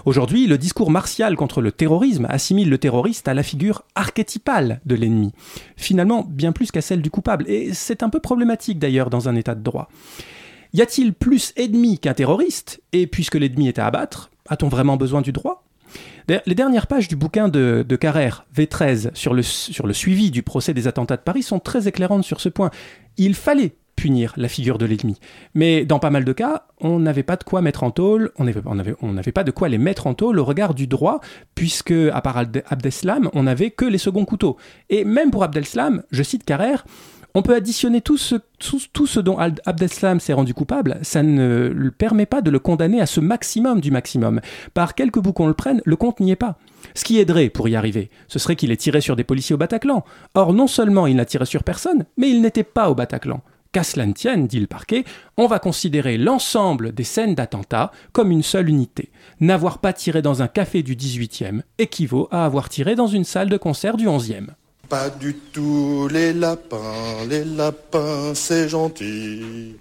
[0.05, 4.95] Aujourd'hui, le discours martial contre le terrorisme assimile le terroriste à la figure archétypale de
[4.95, 5.33] l'ennemi,
[5.77, 9.35] finalement bien plus qu'à celle du coupable, et c'est un peu problématique d'ailleurs dans un
[9.35, 9.89] État de droit.
[10.75, 12.81] Y a-t-il plus ennemi qu'un terroriste?
[12.93, 15.65] Et puisque l'ennemi est à abattre, a-t-on vraiment besoin du droit?
[16.29, 20.75] Les dernières pages du bouquin de, Carrère, V13, sur le, sur le suivi du procès
[20.75, 22.71] des attentats de Paris sont très éclairantes sur ce point.
[23.17, 25.19] Il fallait punir la figure de l'ennemi.
[25.55, 28.45] Mais dans pas mal de cas, on n'avait pas de quoi mettre en tôle, on
[28.45, 31.21] n'avait pas de quoi les mettre en tôle au regard du droit,
[31.57, 34.57] puisque, à part Abd- Abdeslam, on n'avait que les seconds couteaux.
[34.89, 36.85] Et même pour Abdeslam, je cite Carrère,
[37.39, 42.51] on peut additionner tout ce, dont Abdeslam s'est rendu coupable, ça ne permet pas de
[42.51, 44.41] le condamner à ce maximum du maximum.
[44.75, 46.59] Par quelque bout qu'on le prenne, le compte n'y est pas.
[46.95, 49.59] Ce qui aiderait pour y arriver, ce serait qu'il ait tiré sur des policiers au
[49.59, 50.05] Bataclan.
[50.35, 53.41] Or, non seulement il n'a tiré sur personne, mais il n'était pas au Bataclan.
[53.71, 55.05] Qu'à cela ne tienne, dit le parquet,
[55.37, 59.13] on va considérer l'ensemble des scènes d'attentat comme une seule unité.
[59.39, 63.49] N'avoir pas tiré dans un café du 18e équivaut à avoir tiré dans une salle
[63.49, 64.49] de concert du 11e.
[64.89, 69.77] Pas du tout les lapins, les lapins c'est gentil.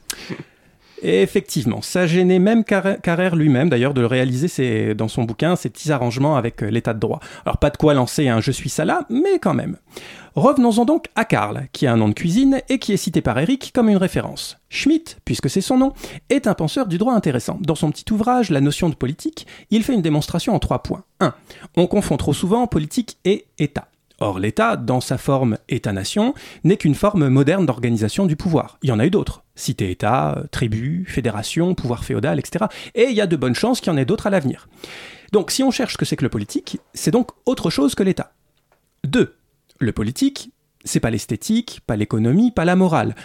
[1.03, 5.69] Effectivement, ça gênait même Carrère lui-même, d'ailleurs, de le réaliser ses- dans son bouquin, ces
[5.69, 7.19] petits arrangements avec euh, l'état de droit.
[7.45, 9.77] Alors, pas de quoi lancer un Je suis là, mais quand même.
[10.33, 13.37] Revenons-en donc à Karl, qui a un nom de cuisine et qui est cité par
[13.37, 14.57] Eric comme une référence.
[14.69, 15.93] Schmitt, puisque c'est son nom,
[16.29, 17.59] est un penseur du droit intéressant.
[17.61, 21.03] Dans son petit ouvrage La notion de politique, il fait une démonstration en trois points.
[21.19, 21.33] 1.
[21.75, 23.87] On confond trop souvent politique et État.
[24.19, 28.79] Or, l'État, dans sa forme État-nation, n'est qu'une forme moderne d'organisation du pouvoir.
[28.81, 29.43] Il y en a eu d'autres.
[29.55, 32.65] Cité-État, euh, tribu, fédération, pouvoir féodal, etc.
[32.95, 34.67] Et il y a de bonnes chances qu'il y en ait d'autres à l'avenir.
[35.31, 38.03] Donc, si on cherche ce que c'est que le politique, c'est donc autre chose que
[38.03, 38.33] l'État.
[39.03, 39.35] 2.
[39.79, 40.51] Le politique,
[40.83, 43.15] c'est pas l'esthétique, pas l'économie, pas la morale.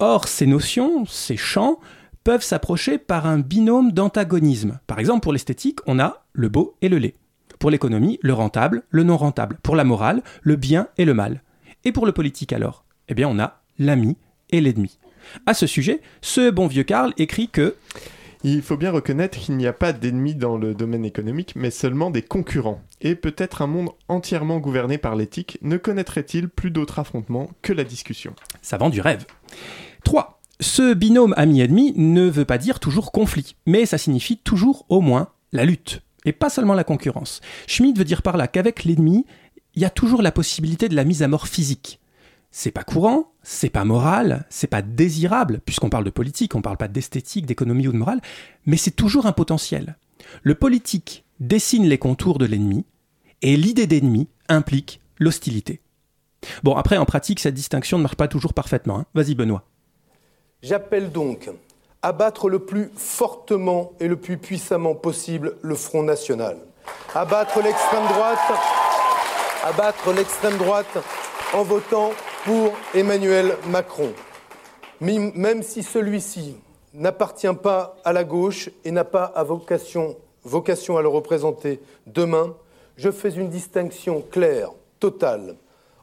[0.00, 1.78] Or, ces notions, ces champs,
[2.24, 4.80] peuvent s'approcher par un binôme d'antagonisme.
[4.86, 7.14] Par exemple, pour l'esthétique, on a le beau et le laid.
[7.64, 9.56] Pour l'économie, le rentable, le non rentable.
[9.62, 11.42] Pour la morale, le bien et le mal.
[11.86, 12.84] Et pour le politique alors?
[13.08, 14.18] Eh bien, on a l'ami
[14.50, 14.98] et l'ennemi.
[15.46, 17.74] À ce sujet, ce bon vieux Karl écrit que
[18.42, 22.10] il faut bien reconnaître qu'il n'y a pas d'ennemis dans le domaine économique, mais seulement
[22.10, 22.82] des concurrents.
[23.00, 27.84] Et peut-être un monde entièrement gouverné par l'éthique ne connaîtrait-il plus d'autres affrontements que la
[27.84, 28.34] discussion?
[28.60, 29.24] Ça vend du rêve.
[30.04, 30.42] 3.
[30.60, 35.30] Ce binôme ami-ennemi ne veut pas dire toujours conflit, mais ça signifie toujours au moins
[35.52, 37.40] la lutte, et pas seulement la concurrence.
[37.66, 39.26] Schmitt veut dire par là qu'avec l'ennemi,
[39.74, 42.00] il y a toujours la possibilité de la mise à mort physique.
[42.50, 46.76] C'est pas courant, c'est pas moral, c'est pas désirable, puisqu'on parle de politique, on parle
[46.76, 48.20] pas d'esthétique, d'économie ou de morale,
[48.64, 49.96] mais c'est toujours un potentiel.
[50.42, 52.84] Le politique dessine les contours de l'ennemi,
[53.42, 55.80] et l'idée d'ennemi implique l'hostilité.
[56.62, 59.00] Bon, après, en pratique, cette distinction ne marche pas toujours parfaitement.
[59.00, 59.06] hein.
[59.14, 59.64] Vas-y, Benoît.
[60.62, 61.50] J'appelle donc
[62.04, 66.58] à battre le plus fortement et le plus puissamment possible le Front National.
[67.14, 68.38] À battre l'extrême droite,
[69.64, 70.98] à battre l'extrême droite
[71.54, 72.10] en votant
[72.44, 74.12] pour Emmanuel Macron.
[75.00, 76.56] Même si celui-ci
[76.92, 82.54] n'appartient pas à la gauche et n'a pas vocation, vocation à le représenter demain,
[82.98, 84.68] je fais une distinction claire,
[85.00, 85.56] totale,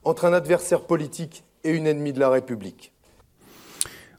[0.03, 2.91] entre un adversaire politique et une ennemie de la République.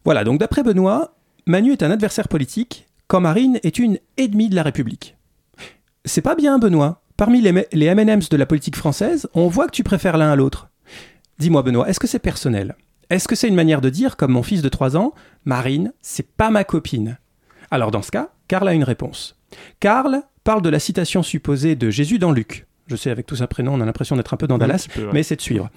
[0.05, 1.11] Voilà, donc d'après Benoît,
[1.47, 5.17] Manu est un adversaire politique, quand Marine est une ennemie de la République.
[6.05, 7.03] C'est pas bien, Benoît.
[7.17, 10.71] Parmi les, M&M's de la politique française, on voit que tu préfères l'un à l'autre.
[11.39, 12.77] Dis-moi, Benoît, est-ce que c'est personnel?
[13.11, 16.27] Est-ce que c'est une manière de dire, comme mon fils de 3 ans, Marine, c'est
[16.27, 17.19] pas ma copine
[17.71, 19.37] Alors dans ce cas, Karl a une réponse.
[19.81, 22.67] Karl parle de la citation supposée de Jésus dans Luc.
[22.87, 25.01] Je sais, avec tout ça prénom, on a l'impression d'être un peu dans Dallas, petit
[25.01, 25.13] peu, ouais.
[25.13, 25.71] mais c'est de suivre.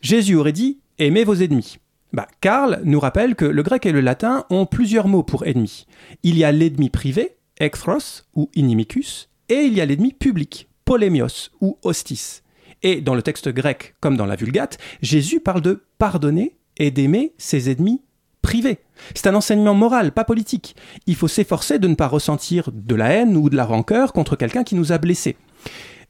[0.00, 1.78] Jésus aurait dit Aimez vos ennemis.
[2.12, 5.86] Bah, Karl nous rappelle que le grec et le latin ont plusieurs mots pour ennemi.
[6.22, 11.50] Il y a l'ennemi privé, echthros ou inimicus, et il y a l'ennemi public, polémios
[11.60, 12.42] ou hostis.
[12.82, 17.32] Et dans le texte grec, comme dans la Vulgate, Jésus parle de pardonner et d'aimer
[17.38, 18.02] ses ennemis
[18.42, 18.80] privés.
[19.14, 20.76] C'est un enseignement moral, pas politique.
[21.06, 24.36] Il faut s'efforcer de ne pas ressentir de la haine ou de la rancœur contre
[24.36, 25.36] quelqu'un qui nous a blessés.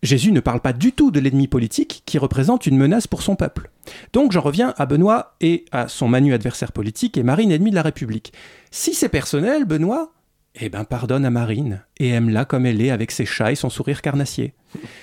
[0.02, 3.36] Jésus ne parle pas du tout de l'ennemi politique qui représente une menace pour son
[3.36, 3.70] peuple.
[4.12, 7.76] Donc j'en reviens à Benoît et à son Manu adversaire politique et Marine ennemi de
[7.76, 8.32] la République.
[8.72, 10.12] Si c'est personnel, Benoît,
[10.60, 13.70] eh ben pardonne à Marine et aime-la comme elle est avec ses chats et son
[13.70, 14.54] sourire carnassier.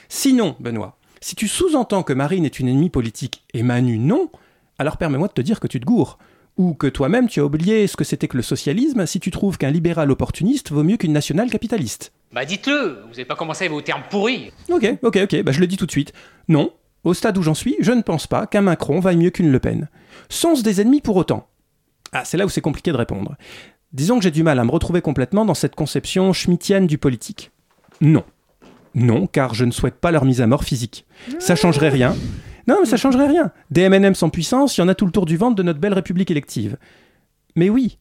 [0.09, 4.29] Sinon, Benoît, si tu sous-entends que Marine est une ennemie politique et Manu non,
[4.79, 6.17] alors permets-moi de te dire que tu te gourres.
[6.57, 9.57] Ou que toi-même tu as oublié ce que c'était que le socialisme si tu trouves
[9.57, 12.11] qu'un libéral opportuniste vaut mieux qu'une nationale capitaliste.
[12.31, 14.51] Bah dites-le, vous avez pas commencé avec vos termes pourris.
[14.69, 16.13] Ok, ok, ok, bah je le dis tout de suite.
[16.47, 16.71] Non,
[17.03, 19.59] au stade où j'en suis, je ne pense pas qu'un Macron vaille mieux qu'une Le
[19.59, 19.89] Pen.
[20.29, 21.47] Sont-ce des ennemis pour autant
[22.11, 23.35] Ah, c'est là où c'est compliqué de répondre.
[23.93, 27.51] Disons que j'ai du mal à me retrouver complètement dans cette conception schmittienne du politique.
[28.01, 28.23] Non.
[28.93, 31.05] Non, car je ne souhaite pas leur mise à mort physique.
[31.39, 32.15] Ça changerait rien.
[32.67, 33.51] Non, mais ça changerait rien.
[33.71, 35.79] Des M&M sans puissance, il y en a tout le tour du ventre de notre
[35.79, 36.77] belle République élective.
[37.55, 37.97] Mais oui,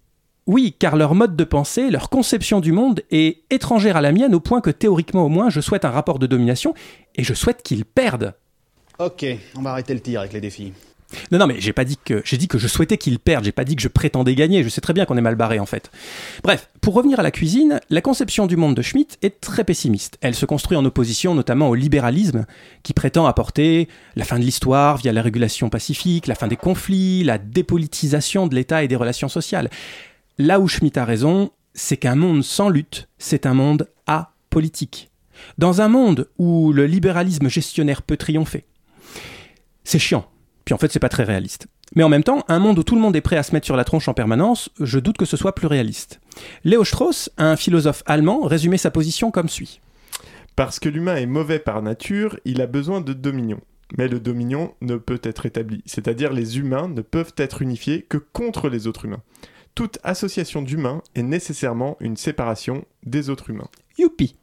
[0.49, 4.35] oui, car leur mode de pensée, leur conception du monde est étrangère à la mienne
[4.35, 6.73] au point que théoriquement au moins je souhaite un rapport de domination
[7.15, 8.33] et je souhaite qu'ils perdent.
[8.99, 10.73] Ok, on va arrêter le tir avec les défis.
[11.33, 13.45] Non, non, mais j'ai pas dit que j'ai dit que je souhaitais qu'ils perdent.
[13.45, 14.63] J'ai pas dit que je prétendais gagner.
[14.63, 15.91] Je sais très bien qu'on est mal barré en fait.
[16.43, 20.19] Bref, pour revenir à la cuisine, la conception du monde de Schmitt est très pessimiste.
[20.21, 22.45] Elle se construit en opposition notamment au libéralisme,
[22.83, 27.25] qui prétend apporter la fin de l'histoire via la régulation pacifique, la fin des conflits,
[27.25, 29.71] la dépolitisation de l'État et des relations sociales.
[30.39, 35.11] Là où Schmitt a raison, c'est qu'un monde sans lutte, c'est un monde apolitique.
[35.59, 38.65] Dans un monde où le libéralisme gestionnaire peut triompher,
[39.83, 40.29] c'est chiant.
[40.65, 41.67] Puis en fait, c'est pas très réaliste.
[41.97, 43.67] Mais en même temps, un monde où tout le monde est prêt à se mettre
[43.67, 46.21] sur la tronche en permanence, je doute que ce soit plus réaliste.
[46.63, 49.81] Léo Strauss, un philosophe allemand, résumait sa position comme suit.
[50.55, 53.61] Parce que l'humain est mauvais par nature, il a besoin de dominion.
[53.97, 58.19] Mais le dominion ne peut être établi, c'est-à-dire les humains ne peuvent être unifiés que
[58.19, 59.23] contre les autres humains.
[59.79, 63.69] Toute association d'humains est nécessairement une séparation des autres humains.
[63.97, 64.35] Youpi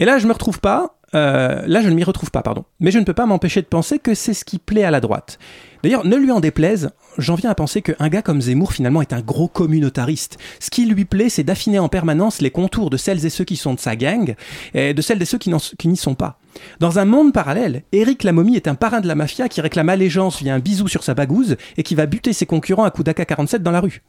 [0.00, 0.98] Et là, je me retrouve pas.
[1.14, 2.66] euh, là, je ne m'y retrouve pas, pardon.
[2.78, 5.00] Mais je ne peux pas m'empêcher de penser que c'est ce qui plaît à la
[5.00, 5.38] droite.
[5.82, 9.14] D'ailleurs, ne lui en déplaise, j'en viens à penser qu'un gars comme Zemmour, finalement, est
[9.14, 10.36] un gros communautariste.
[10.58, 13.56] Ce qui lui plaît, c'est d'affiner en permanence les contours de celles et ceux qui
[13.56, 14.34] sont de sa gang,
[14.74, 16.38] et de celles et ceux qui n'y sont pas.
[16.80, 20.42] Dans un monde parallèle, Éric Lamomie est un parrain de la mafia qui réclame allégeance
[20.42, 23.58] via un bisou sur sa bagouze et qui va buter ses concurrents à coups d'AK-47
[23.60, 24.02] dans la rue.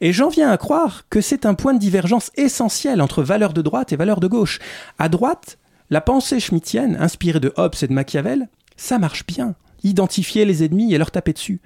[0.00, 3.62] Et j'en viens à croire que c'est un point de divergence essentiel entre valeurs de
[3.62, 4.58] droite et valeurs de gauche.
[4.98, 5.58] À droite,
[5.90, 9.54] la pensée schmittienne, inspirée de Hobbes et de Machiavel, ça marche bien.
[9.82, 11.60] Identifier les ennemis et leur taper dessus.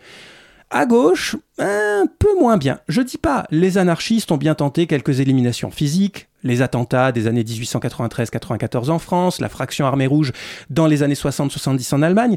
[0.72, 2.78] À gauche, un peu moins bien.
[2.86, 7.42] Je dis pas, les anarchistes ont bien tenté quelques éliminations physiques, les attentats des années
[7.42, 10.30] 1893-94 en France, la fraction armée rouge
[10.70, 12.36] dans les années 60-70 en Allemagne,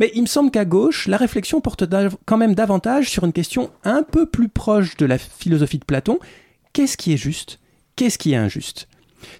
[0.00, 1.84] mais il me semble qu'à gauche, la réflexion porte
[2.24, 6.18] quand même davantage sur une question un peu plus proche de la philosophie de Platon.
[6.72, 7.60] Qu'est-ce qui est juste?
[7.96, 8.88] Qu'est-ce qui est injuste?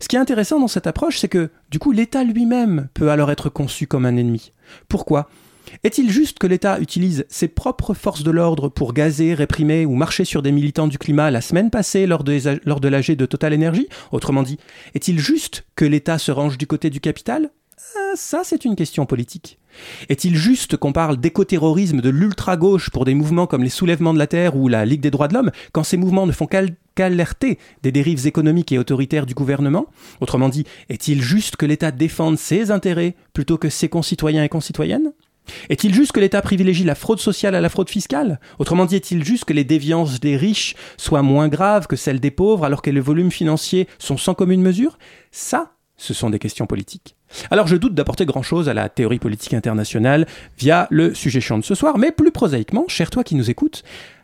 [0.01, 3.31] Ce qui est intéressant dans cette approche, c'est que, du coup, l'État lui-même peut alors
[3.31, 4.53] être conçu comme un ennemi.
[4.89, 5.31] Pourquoi?
[5.83, 10.25] Est-il juste que l'État utilise ses propres forces de l'ordre pour gazer, réprimer ou marcher
[10.25, 13.89] sur des militants du climat la semaine passée lors de, l'AG de Total Energy?
[14.13, 14.59] Autrement dit,
[14.95, 17.51] est-il juste que l'État se range du côté du capital?
[17.97, 19.59] Ah, Ça, c'est une question politique.
[20.09, 24.27] Est-il juste qu'on parle d'écoterrorisme de l'ultra-gauche pour des mouvements comme les soulèvements de la
[24.27, 26.47] Terre ou la Ligue des droits de l'homme, quand ces mouvements ne font
[26.95, 29.87] qu'alerter des dérives économiques et autoritaires du gouvernement?
[30.21, 35.13] Autrement dit, est-il juste que l'État défende ses intérêts plutôt que ses concitoyens et concitoyennes?
[35.69, 38.41] Est-il juste que l'État privilégie la fraude sociale à la fraude fiscale?
[38.59, 42.31] Autrement dit, est-il juste que les déviances des riches soient moins graves que celles des
[42.31, 44.99] pauvres alors que les volumes financiers sont sans commune mesure?
[45.31, 47.17] Ça, ce sont des questions politiques.
[47.51, 50.27] Alors je doute d'apporter grand-chose à la théorie politique internationale
[50.59, 53.83] via le sujet chiant de ce soir, mais plus prosaïquement, cher toi qui nous écoutes,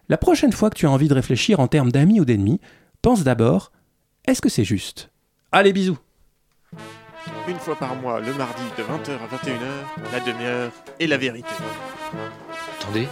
[0.08, 2.60] la prochaine fois que tu as envie de réfléchir en termes d'amis ou d'ennemis,
[3.02, 3.72] pense d'abord,
[4.26, 5.10] est-ce que c'est juste?
[5.52, 5.98] Allez, bisous
[7.48, 11.50] une fois par mois, le mardi de 20h à 21h, la demi-heure et la vérité.
[12.80, 13.08] Attendez,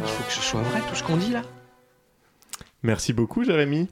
[0.00, 1.42] il faut que ce soit vrai tout ce qu'on dit là
[2.82, 3.88] Merci beaucoup, Jérémy.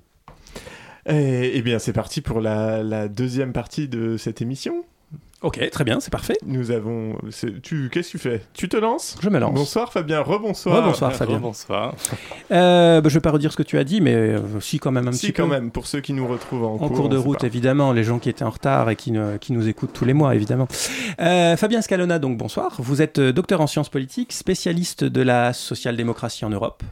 [1.06, 4.84] Eh, eh bien, c'est parti pour la deuxième partie de cette émission.
[5.42, 6.36] Ok, très bien, c'est parfait.
[6.46, 7.16] Nous avons.
[7.62, 8.42] Tu, qu'est-ce que tu fais?
[8.54, 9.16] Tu te lances?
[9.20, 9.54] Je me lance.
[9.54, 10.76] Bonsoir Fabien, rebonsoir.
[10.76, 11.38] Rebonsoir Fabien.
[11.40, 11.96] Bonsoir.
[12.52, 14.92] Euh, bah, je vais pas redire ce que tu as dit, mais euh, si quand
[14.92, 17.16] même un si, petit quand même, pour ceux qui nous retrouvent en, en cours, de
[17.16, 20.14] route, évidemment, les gens qui étaient en retard et qui, qui nous écoutent tous les
[20.14, 20.68] mois, évidemment.
[21.20, 22.76] Euh, Fabien Scalona, donc bonsoir.
[22.78, 26.84] Vous êtes euh, docteur en sciences politiques, spécialiste de la social-démocratie en Europe.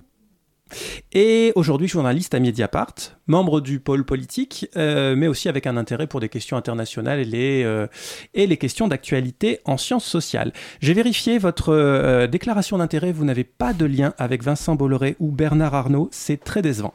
[1.13, 2.95] Et aujourd'hui journaliste à Mediapart,
[3.27, 7.25] membre du pôle politique, euh, mais aussi avec un intérêt pour des questions internationales et
[7.25, 10.53] les, euh, questions d'actualité en sciences sociales.
[10.81, 15.31] J'ai vérifié votre euh, déclaration d'intérêt, vous n'avez pas de lien avec Vincent Bolloré ou
[15.31, 16.95] Bernard Arnault, c'est très décevant.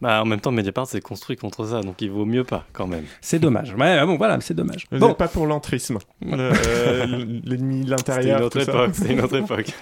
[0.00, 2.86] Bah, en même temps, Mediapart c'est construit contre ça, donc il vaut mieux pas quand
[2.86, 3.04] même.
[3.20, 3.74] C'est dommage.
[3.78, 4.86] Ouais, bon, voilà, c'est dommage.
[4.90, 5.14] Vous bon.
[5.14, 5.98] pas pour l'entrisme.
[6.26, 8.38] Euh, L'ennemi de l'intérieur.
[8.38, 8.90] C'est une autre époque.
[8.94, 9.72] C'est une autre époque.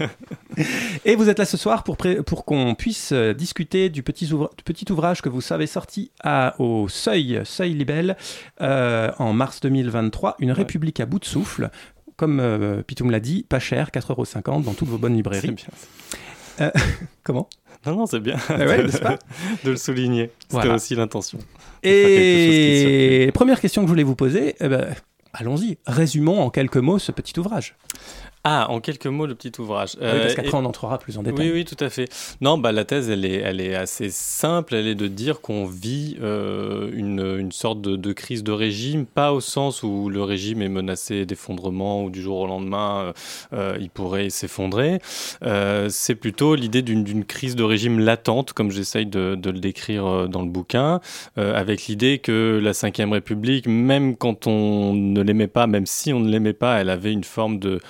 [1.04, 1.96] Et vous êtes là ce soir pour,
[2.26, 6.54] pour qu'on puisse euh, discuter du petit, du petit, ouvrage que vous savez sorti à,
[6.58, 8.16] au Seuil, Seuil Libelle,
[8.60, 11.70] euh, en mars 2023, Une République à bout de souffle.
[12.16, 15.52] Comme euh, Pitoum l'a dit, pas cher, 4,50€ dans toutes vos bonnes librairies.
[15.52, 16.70] Bien.
[17.24, 17.48] comment?
[17.86, 18.90] non, non, c'est bien ah ouais, de,
[19.64, 20.30] de, le souligner.
[20.40, 20.74] C'était voilà.
[20.74, 21.38] aussi l'intention.
[21.82, 24.94] Et première question que je voulais vous poser, eh ben,
[25.32, 27.74] allons-y, résumons en quelques mots ce petit ouvrage.
[28.44, 29.96] Ah, en quelques mots, le petit ouvrage.
[30.00, 31.46] oui, parce qu'après, on entrera plus en détail.
[31.46, 32.08] Oui, oui, tout à fait.
[32.40, 34.74] Non, bah, la thèse, elle est, elle est assez simple.
[34.74, 39.06] Elle est de dire qu'on vit euh, une, une, sorte de, de, crise de régime,
[39.06, 43.12] pas au sens où le régime est menacé d'effondrement ou du jour au lendemain,
[43.52, 45.00] euh, il pourrait s'effondrer.
[45.44, 50.28] Euh, c'est plutôt l'idée d'une crise de régime latente, comme j'essaye de, de, le décrire
[50.28, 51.00] dans le bouquin,
[51.36, 56.20] avec l'idée que la Ve République, même quand on ne l'aimait pas, même si on
[56.20, 57.80] ne l'aimait pas, elle avait une forme de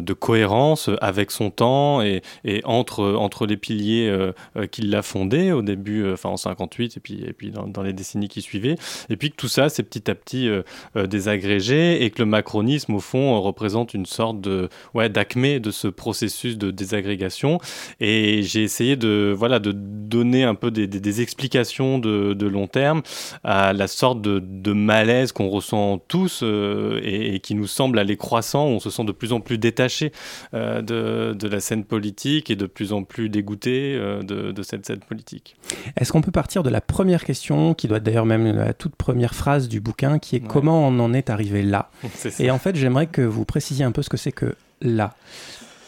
[0.00, 2.22] de cohérence avec son temps et,
[2.64, 4.08] entre, entre les piliers
[4.56, 7.82] euh, qui l'a fondé au début, euh, enfin en 58 et puis, et puis dans,
[7.82, 8.76] les décennies qui suivaient.
[9.08, 10.62] Et puis que tout ça, c'est petit à petit euh,
[11.06, 15.88] désagrégé et que le macronisme, au fond, représente une sorte de, ouais, d'acmé de ce
[15.88, 17.58] processus de désagrégation.
[18.00, 23.02] Et j'ai essayé de, voilà, de donner un peu des, explications de, long terme
[23.44, 28.80] à la sorte de, malaise qu'on ressent tous et, qui nous semble aller croissant, on
[28.80, 30.12] se sent de plus en plus détaché détaché
[30.54, 34.62] euh, de, de, la scène politique et de plus en plus dégoûté euh, de, de,
[34.62, 35.56] cette scène politique.
[35.96, 38.96] Est-ce qu'on peut partir de la première question, qui doit être d'ailleurs même la toute
[38.96, 40.48] première phrase du bouquin, qui est ouais.
[40.48, 41.90] comment on en est arrivé là?
[42.40, 45.14] Et en fait, j'aimerais que vous précisiez un peu ce que c'est que là.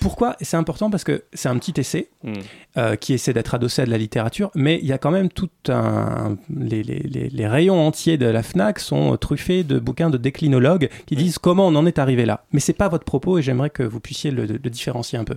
[0.01, 0.37] Pourquoi?
[0.41, 2.33] C'est important parce que c'est un petit essai mm.
[2.79, 5.29] euh, qui essaie d'être adossé à de la littérature, mais il y a quand même
[5.29, 6.37] tout un.
[6.55, 10.89] Les, les, les, les, rayons entiers de la Fnac sont truffés de bouquins de déclinologues
[11.07, 12.45] qui disent comment on en est arrivé là.
[12.53, 15.37] Mais c'est pas votre propos et j'aimerais que vous puissiez le, le différencier un peu.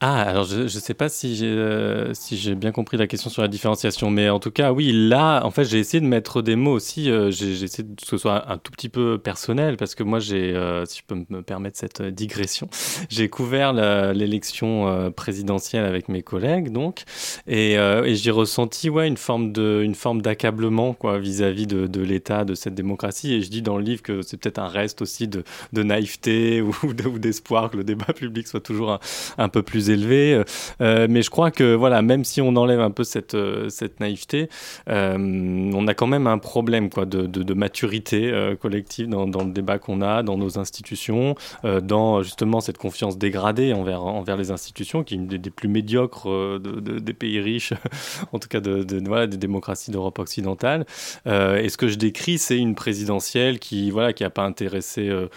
[0.00, 3.30] Ah, alors je ne sais pas si j'ai euh, si j'ai bien compris la question
[3.30, 6.42] sur la différenciation, mais en tout cas, oui, là, en fait, j'ai essayé de mettre
[6.42, 7.10] des mots aussi.
[7.10, 10.54] Euh, j'ai essayé que ce soit un tout petit peu personnel, parce que moi, j'ai,
[10.54, 12.68] euh, si je peux me permettre cette digression,
[13.08, 13.72] j'ai couvert
[14.12, 17.04] l'élection présidentielle avec mes collègues, donc,
[17.46, 17.78] et,
[18.16, 23.32] j'ai ressenti, ouais, une forme d'accablement, vis-à-vis de, l'État, de cette démocratie.
[23.32, 27.18] Et je dis dans le livre que c'est peut-être un reste aussi de, naïveté ou,
[27.18, 29.00] d'espoir que le débat public soit toujours
[29.38, 30.42] un peu plus plus élevé.
[30.80, 33.36] mais je crois que voilà, même si on enlève un peu cette,
[33.68, 34.48] cette naïveté,
[34.86, 40.36] on a quand même un problème de, maturité collective dans, le débat qu'on a, dans
[40.36, 41.34] nos institutions,
[41.82, 46.28] dans justement cette confiance dégradée envers, les institutions, qui est une des, plus médiocres
[46.60, 47.72] des pays riches,
[48.32, 50.86] en tout cas des démocraties d'Europe occidentale.
[51.26, 55.28] et ce que je décris, c'est une présidentielle qui voilà qui n'a pas intéressé euh,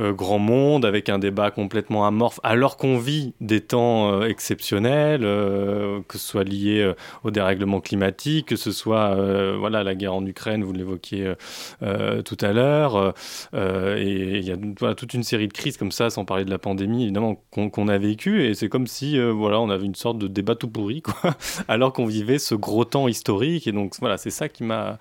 [0.00, 5.22] euh, grand monde, avec un débat complètement amorphe, alors qu'on vit des temps euh, exceptionnels,
[5.24, 6.92] euh, que ce soit lié
[7.22, 9.14] au dérèglement climatique, que ce soit
[9.56, 11.32] voilà, la guerre en Ukraine, vous l'évoquiez
[12.24, 13.14] tout à l'heure,
[13.54, 16.58] et il y a toute une série de crises comme ça, sans parler de la
[16.58, 20.28] pandémie, évidemment, qu'on a vécu, et c'est comme si voilà, on avait une sorte de
[20.28, 21.34] débat tout pourri, quoi,
[21.68, 24.98] alors qu'on vivait ce gros temps historique, et donc voilà, c'est ça qui m'a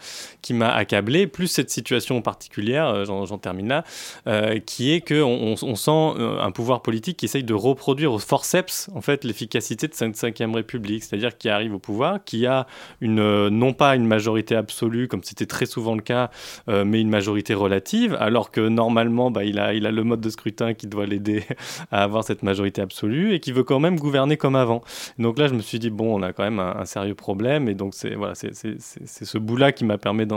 [0.62, 6.52] accablé, plus cette situation particulière, j'en termine là, qui est qu'on on sent euh, un
[6.52, 11.04] pouvoir politique qui essaye de reproduire au forceps en fait l'efficacité de cette 5 République,
[11.04, 12.68] c'est-à-dire qui arrive au pouvoir, qui a
[13.02, 16.30] une, euh, non pas une majorité absolue comme c'était très souvent le cas,
[16.70, 20.22] euh, mais une majorité relative, alors que normalement bah, il, a, il a le mode
[20.22, 21.44] de scrutin qui doit l'aider
[21.92, 24.82] à avoir cette majorité absolue et qui veut quand même gouverner comme avant.
[25.20, 27.76] Donc là je me suis dit bon on a quand même un, sérieux problème et
[27.76, 30.28] donc c'est voilà, c'est ce bout-là qui m'a permis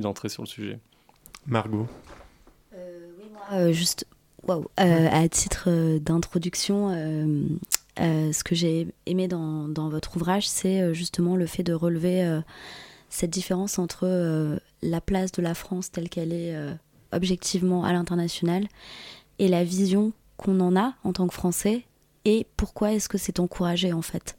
[0.00, 0.78] d'entrer sur le sujet.
[1.46, 1.86] Margot
[3.52, 4.06] euh, juste,
[4.50, 6.90] euh, à titre euh, d'introduction,
[7.98, 12.40] ce que j'ai aimé dans, votre ouvrage, c'est justement le fait de relever
[13.08, 16.54] cette différence entre la place de la France telle qu'elle est
[17.12, 18.66] objectivement à l'international
[19.38, 21.84] et la vision qu'on en a en tant que Français
[22.24, 24.36] et pourquoi est-ce que c'est encouragé en fait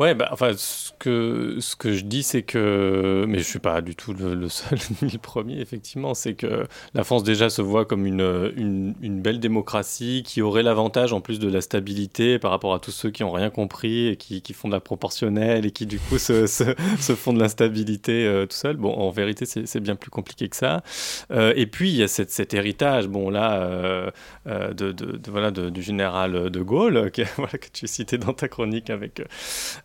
[0.00, 3.80] Ouais, bah, enfin, ce que, ce que je dis, c'est que, mais je suis pas
[3.80, 7.84] du tout le, seul ni le premier, effectivement, c'est que la France déjà se voit
[7.84, 12.74] comme une, une, belle démocratie qui aurait l'avantage, en plus de la stabilité, par rapport
[12.74, 15.70] à tous ceux qui ont rien compris et qui, qui font de la proportionnelle et
[15.70, 18.76] qui, du coup, se, se, font de l'instabilité euh, tout seul.
[18.76, 20.82] Bon, en vérité, c'est bien plus compliqué que ça.
[21.30, 24.10] Euh, et puis, il y a cette, cet héritage, bon, là, euh,
[24.44, 28.90] de, de, voilà, du général de Gaulle, que, voilà, que tu citais dans ta chronique
[28.90, 29.22] avec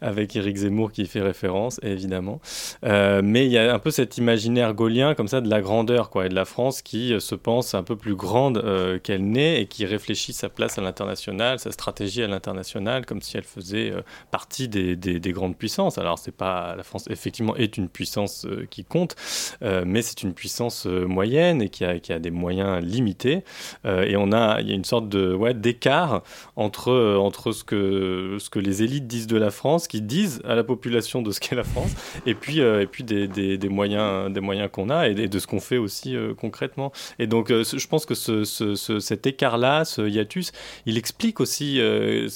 [0.01, 2.39] avec Éric Zemmour qui fait référence, évidemment.
[2.85, 6.09] Euh, mais il y a un peu cet imaginaire gaulien comme ça de la grandeur
[6.09, 9.25] quoi, et de la France qui euh, se pense un peu plus grande euh, qu'elle
[9.29, 13.43] n'est et qui réfléchit sa place à l'international, sa stratégie à l'international comme si elle
[13.43, 13.93] faisait
[14.31, 15.97] partie des, des, grandes puissances.
[15.97, 19.15] Alors c'est pas la France effectivement est une puissance qui compte,
[19.61, 23.43] mais c'est une puissance moyenne et qui a, des moyens limités.
[23.85, 26.23] et on a il y a une sorte de ouais, d'écart
[26.55, 31.31] entre ce que les élites disent de la France qui disent à la population de
[31.31, 31.93] ce qu'est la France,
[32.25, 35.47] et puis, euh, et puis des, des, moyens, des moyens qu'on a et, de ce
[35.47, 36.93] qu'on fait aussi euh, concrètement.
[37.17, 40.53] Et donc, euh, je pense que ce, ce, cet écart-là, ce hiatus,
[40.85, 42.29] il explique aussi une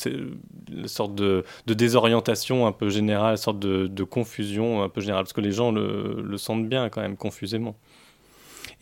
[0.88, 5.24] sorte de, de, désorientation un peu générale, une sorte de, de, confusion un peu générale,
[5.24, 7.76] parce que les gens le sentent bien quand même confusément.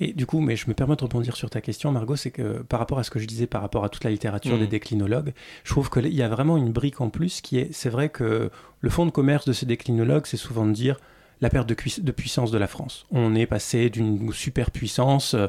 [0.02, 2.64] Et du coup, mais je me permets de rebondir sur ta question, Margot, c'est que
[2.64, 4.70] par rapport à ce que je disais, par rapport à toute la littérature des mm.
[4.70, 5.34] déclinologues,
[5.64, 8.49] je trouve qu'il y a vraiment une brique en plus qui est, c'est vrai que
[8.80, 10.99] le fond de commerce de ces déclinologues, c'est souvent de dire
[11.39, 13.06] la perte de, de, puissance de la France.
[13.12, 15.45] On est passé d'une superpuissance euh,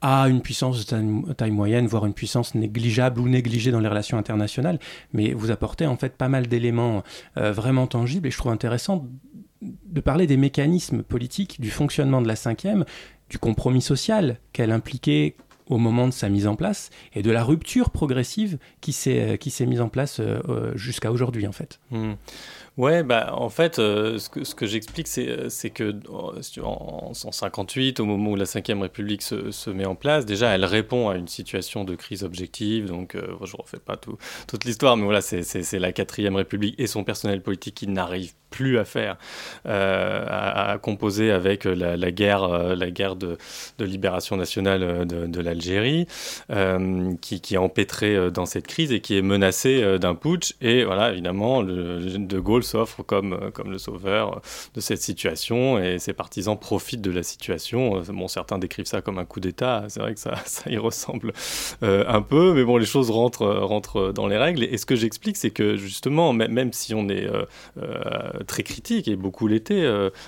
[0.00, 4.16] à une puissance de taille, moyenne, voire une puissance négligeable ou négligée dans les relations
[4.16, 4.78] internationales.
[5.12, 7.02] Mais vous apportez en fait pas mal d'éléments
[7.36, 9.06] euh, vraiment tangibles et je trouve intéressant
[9.62, 12.84] de parler des mécanismes politiques, du fonctionnement de la cinquième,
[13.30, 15.36] du compromis social qu'elle impliquait
[15.66, 19.66] au moment de sa mise en place et de la rupture progressive qui s'est s'est
[19.66, 21.80] mise en place euh, euh, jusqu'à aujourd'hui en fait.
[21.90, 22.12] Mmh.
[22.78, 25.94] Ouais, bah, en fait, euh, ce que, ce que j'explique, c'est, euh, que
[26.62, 30.54] en, en 58, au moment où la Ve République se, se, met en place, déjà,
[30.54, 32.86] elle répond à une situation de crise objective.
[32.86, 36.74] Donc, euh, je ne refais pas tout, toute l'histoire, mais voilà, c'est, la Quatrième République
[36.78, 39.16] et son personnel politique qui n'arrivent plus à faire,
[39.66, 42.46] euh, à, composer avec la, guerre,
[42.76, 43.36] la guerre de,
[43.80, 46.06] libération nationale de, de l'Algérie,
[46.50, 50.54] euh, qui, qui est empêtrée dans cette crise et qui est menacée d'un putsch.
[50.60, 54.40] Et voilà, évidemment, le, De Gaulle s'offre comme, euh, comme le sauveur
[54.74, 57.96] de cette situation et ses partisans profitent de la situation.
[57.98, 60.78] Euh, bon, certains décrivent ça comme un coup d'État, c'est vrai que ça, ça y
[60.78, 61.32] ressemble
[61.82, 64.64] euh, un peu, mais bon, les choses rentrent, rentrent dans les règles.
[64.64, 67.28] Et, ce que j'explique, c'est que justement, même, si on est
[68.46, 69.86] très critique, et beaucoup l'étaient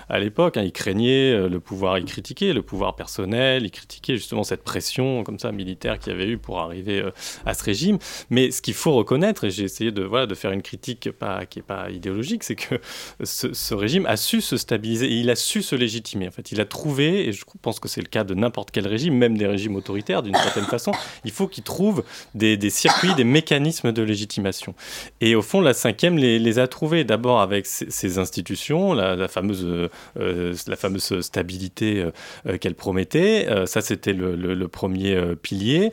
[0.09, 4.43] à l'époque, hein, ils craignaient le pouvoir, ils critiquaient le pouvoir personnel, ils critiquaient justement
[4.43, 7.03] cette pression comme ça militaire qu'il y avait eu pour arriver
[7.45, 7.97] à ce régime.
[8.29, 11.45] Mais ce qu'il faut reconnaître, et j'ai essayé de, voilà, de faire une critique pas,
[11.45, 12.79] qui n'est pas idéologique, logique, c'est que
[13.23, 16.27] ce, régime a su se stabiliser et il a su se légitimer.
[16.27, 18.87] En fait, il a trouvé, et je pense que c'est le cas de n'importe quel
[18.87, 20.91] régime, même des régimes autoritaires d'une certaine façon,
[21.23, 22.03] il faut qu'ils trouvent
[22.33, 24.73] des, circuits, des mécanismes de légitimation.
[25.21, 27.65] Et au fond, la cinquième les, a trouvés d'abord avec
[28.09, 32.05] ces, institutions, la, fameuse, euh, la fameuse stabilité
[32.45, 33.47] euh, qu'elle promettait.
[33.65, 35.91] ça, c'était le, premier pilier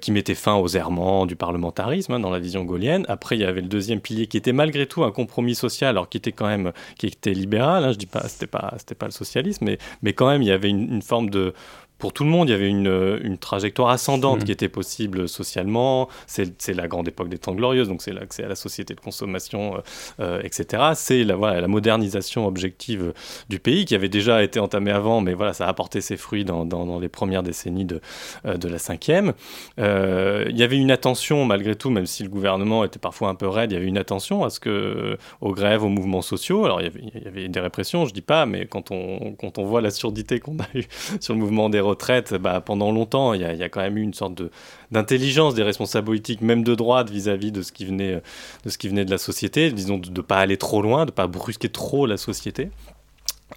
[0.00, 3.04] qui mettait fin aux errements du parlementarisme hein, dans la vision gaulienne.
[3.08, 6.08] Après, il y avait le deuxième pilier qui était malgré tout un compromis social, alors
[6.08, 7.84] qui était quand même qui était libéral.
[7.84, 10.48] Hein, je dis pas, c'était pas, c'était pas le socialisme, mais, mais quand même, il
[10.48, 11.54] y avait une forme de
[11.98, 14.44] pour tout le monde, il y avait une, euh, une trajectoire ascendante mmh.
[14.44, 16.08] qui était possible socialement.
[16.26, 19.76] C'est la grande époque des temps glorieuses, donc c'est l'accès à la société de consommation,
[19.76, 19.80] euh,
[20.20, 20.90] euh, etc.
[20.94, 23.14] C'est la, voilà, la modernisation objective
[23.48, 26.44] du pays qui avait déjà été entamée avant, mais voilà, ça a apporté ses fruits
[26.44, 28.00] dans, dans, les premières décennies de,
[28.44, 29.32] de la cinquième.
[29.78, 33.48] il y avait une attention, malgré tout, même si le gouvernement était parfois un peu
[33.48, 36.64] raide, il y avait une attention à ce que, aux grèves, aux mouvements sociaux.
[36.64, 39.34] Alors il y avait, il y avait des répressions, je dis pas, mais quand on,
[39.38, 40.86] quand on voit la surdité qu'on a eue
[41.20, 44.14] sur le mouvement des retraite, bah, pendant longtemps, il y, a quand même eu une
[44.14, 44.50] sorte de,
[44.90, 48.22] d'intelligence des responsables politiques, même de droite, vis-à-vis de, ce qui venait,
[48.64, 51.10] de ce qui venait de la société, disons de ne pas aller trop loin, de
[51.10, 52.70] ne pas brusquer trop la société.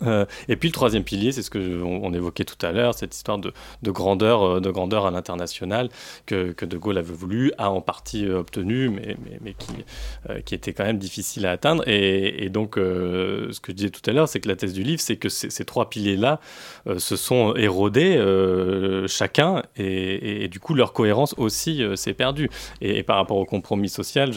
[0.03, 3.15] Euh, et puis le troisième pilier, c'est ce que on, évoquait tout à l'heure, cette
[3.15, 3.51] histoire de,
[3.83, 5.89] grandeur, euh, de grandeur à l'international
[6.25, 9.55] que, De Gaulle avait voulu, a en partie euh, obtenu, mais,
[10.45, 11.83] qui, était quand même difficile à atteindre.
[11.87, 15.01] Et, donc, ce que je disais tout à l'heure, c'est que la thèse du livre,
[15.01, 16.39] c'est que ces, trois piliers-là
[16.97, 18.17] se sont érodés
[19.07, 22.49] chacun, et, du coup leur cohérence aussi s'est perdue.
[22.81, 24.31] Et, par rapport au compromis social,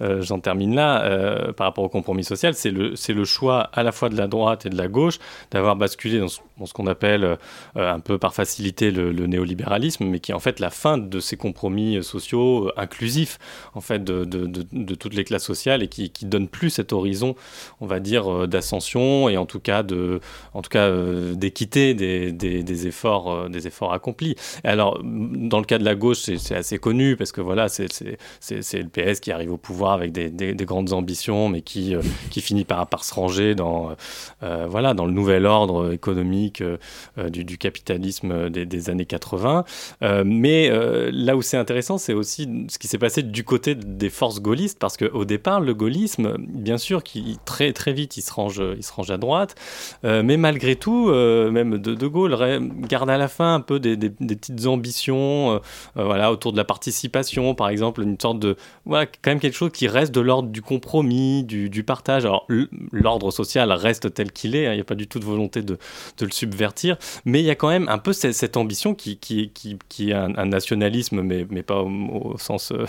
[0.00, 1.52] j'en termine là.
[1.52, 4.66] par rapport au compromis social, c'est le, le choix à la fois de la droite
[4.66, 5.18] et de la gauche,
[5.50, 6.28] d'avoir basculé dans
[6.66, 7.36] ce, qu'on appelle euh,
[7.76, 11.36] un peu par facilité le, néolibéralisme, mais qui est en fait la fin de ces
[11.36, 13.38] compromis sociaux euh, inclusifs
[13.74, 17.34] en fait de, de, toutes les classes sociales et qui, qui donne plus cet horizon,
[17.80, 20.20] on va dire, euh, d'ascension et en tout cas de,
[20.54, 20.90] en tout cas
[21.34, 24.34] d'équité des, des, efforts, des efforts accomplis.
[24.64, 28.88] alors dans le cas de la gauche, c'est assez connu parce que voilà, c'est le
[28.88, 31.94] PS qui arrive au pouvoir avec des, des grandes ambitions, mais qui,
[32.30, 33.90] qui finit par, par se ranger dans
[34.94, 36.76] dans le nouvel ordre économique euh,
[37.18, 39.64] euh, du, capitalisme des, années 80.
[40.02, 40.70] Euh, mais
[41.12, 44.78] là où c'est intéressant, c'est aussi ce qui s'est passé du côté des forces gaullistes,
[44.78, 48.82] parce qu'au départ, le gaullisme, bien sûr, qui très très vite, il se range, il
[48.82, 49.54] se range à droite,
[50.04, 52.36] mais malgré tout, même de, Gaulle
[52.88, 55.60] garde à la fin un peu des, petites ambitions,
[55.94, 58.56] voilà, autour de la participation, par exemple, une sorte de,
[58.86, 62.24] voilà, quand même quelque chose qui reste de l'ordre du compromis, du partage.
[62.24, 62.46] Alors
[62.92, 65.62] l'ordre social reste tel qu'il est, Hein, il n'y a pas du tout de volonté
[65.62, 65.78] de,
[66.20, 69.50] le subvertir, mais il y a quand même un peu cette, ambition qui, qui,
[69.88, 72.84] qui, est un, nationalisme, mais, mais pas au, sens euh,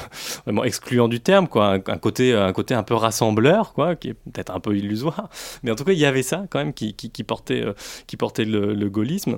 [0.45, 4.13] vraiment excluant du terme, quoi, un, côté, un côté un peu rassembleur, quoi, qui est
[4.13, 5.30] peut-être un peu illusoire,
[5.63, 7.73] mais en tout cas, il y avait ça quand même qui, portait, euh,
[8.07, 9.38] qui portait le gaullisme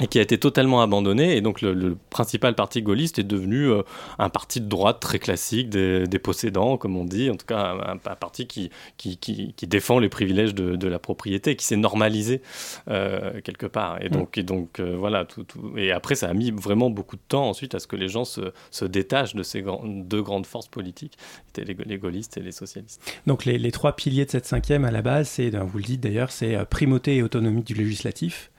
[0.00, 1.36] et qui a été totalement abandonné.
[1.36, 3.82] Et donc le, principal parti gaulliste est devenu euh,
[4.18, 7.96] un parti de droite très classique, des, possédants, comme on dit, en tout cas un,
[7.96, 12.42] parti qui, qui, qui, défend les privilèges de, de la propriété, qui s'est normalisé
[12.88, 14.02] euh, quelque part.
[14.02, 15.46] Et donc, et donc euh, voilà, tout,
[15.76, 18.24] et après ça a mis vraiment beaucoup de temps ensuite à ce que les gens
[18.24, 21.16] se, se détachent de ces deux grandes forces politiques,
[21.50, 23.00] étaient les, gaullistes et les socialistes.
[23.26, 26.00] Donc les, les, trois piliers de cette cinquième à la base, c'est, vous le dites
[26.00, 28.50] d'ailleurs, c'est primauté et autonomie du législatif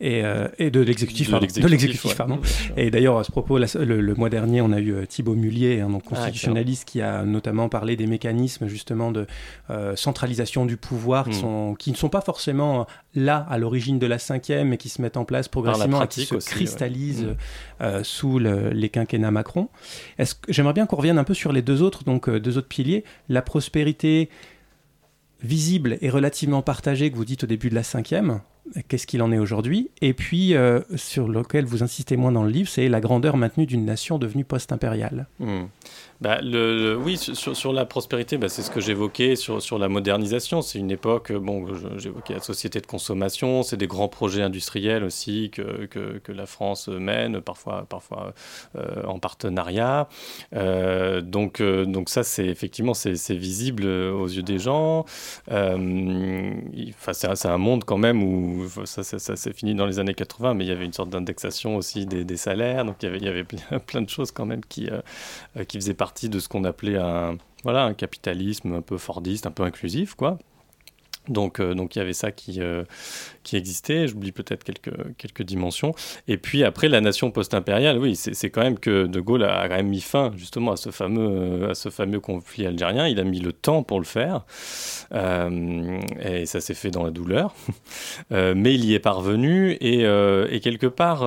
[0.00, 2.38] et, euh, et de l'exécutif, de l'exécutif, pardon.
[2.76, 5.90] Et d'ailleurs, à ce propos, le, mois dernier, on a eu euh, Thibaut Mullier, un
[5.90, 9.26] donc ah, constitutionnaliste, qui a notamment parlé des mécanismes justement de
[9.70, 11.40] euh, centralisation du pouvoir qui, hmm.
[11.40, 12.86] sont, qui ne sont pas forcément
[13.16, 16.24] là à l'origine de la cinquième, mais qui se mettent en place progressivement et qui
[16.24, 17.34] se cristallisent
[17.80, 18.04] hmm.
[18.04, 19.68] sous les quinquennats Macron.
[20.48, 23.42] J'aimerais bien qu'on revienne un peu sur les deux autres, donc deux autres piliers, la
[23.42, 24.28] prospérité
[25.42, 28.40] visible et relativement partagée que vous dites au début de la cinquième
[28.88, 32.50] qu'est-ce qu'il en est aujourd'hui Et puis, euh, sur lequel vous insistez moins dans le
[32.50, 35.26] livre, c'est la grandeur maintenue d'une nation devenue post-impériale.
[35.38, 35.64] Hmm.
[36.20, 39.88] Bah, le, oui, sur, sur, la prospérité, bah, c'est ce que j'évoquais sur, sur la
[39.88, 40.62] modernisation.
[40.62, 41.64] C'est une époque, bon,
[41.96, 46.46] j'évoquais la société de consommation, c'est des grands projets industriels aussi que, que, que la
[46.46, 48.34] France mène, parfois, parfois
[48.74, 50.08] euh, en partenariat.
[50.56, 55.04] Euh, donc, euh, donc ça, c'est effectivement, c'est visible aux yeux des gens.
[55.46, 60.54] C'est un monde quand même où ça, ça, ça s'est fini dans les années 80,
[60.54, 62.84] mais il y avait une sorte d'indexation aussi des, des, salaires.
[62.84, 64.88] Donc il y avait, il y avait plein de choses quand même qui,
[65.68, 69.50] qui faisaient partie de ce qu'on appelait un, voilà, un capitalisme un peu fordiste, un
[69.50, 70.38] peu inclusif, quoi.
[71.28, 72.84] Donc, euh, donc il y avait ça qui, euh,
[73.42, 74.08] qui existait.
[74.08, 75.94] J'oublie peut-être quelques, quelques dimensions.
[76.26, 79.76] Et puis après, la nation post-impériale, oui, c'est quand même que De Gaulle a quand
[79.76, 83.06] même mis fin justement à ce fameux, à ce fameux conflit algérien.
[83.08, 84.44] Il a mis le temps pour le faire.
[85.12, 87.54] Euh, et ça s'est fait dans la douleur.
[88.30, 89.72] mais il y est parvenu.
[89.80, 91.20] Et, et quelque, part,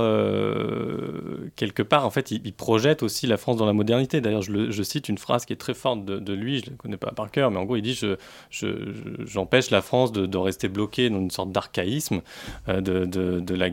[1.55, 4.21] quelque part, en fait, il, projette aussi la France dans la modernité.
[4.21, 6.59] D'ailleurs, je, cite une phrase qui est très forte de, lui.
[6.59, 9.73] Je ne la connais pas par cœur, mais en gros, il dit J'empêche je, je,
[9.73, 12.21] la France De, rester bloquée dans une sorte d'archaïsme,
[12.69, 13.69] euh, de, la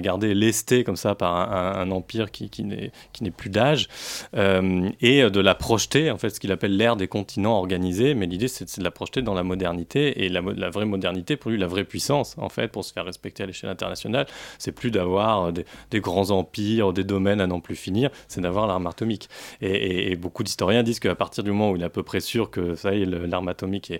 [0.00, 3.88] garder lestée comme ça par un, empire qui, n'est plus d'âge,
[4.34, 8.14] euh, et de la projeter, en fait, ce qu'il appelle l'ère des continents organisés.
[8.14, 11.58] Mais l'idée, c'est de la projeter dans la modernité, et la, vraie modernité, pour lui,
[11.58, 14.26] la vraie puissance, en fait, pour se faire respecter à l'échelle internationale,
[14.58, 18.66] c'est plus d'avoir des, des, grands empires, des domaines à n'en plus finir, c'est d'avoir
[18.66, 19.28] l'arme atomique.
[19.60, 22.50] Et, beaucoup d'historiens disent qu'à partir du moment où il est à peu près sûr
[22.50, 23.92] que ça y est, l'arme atomique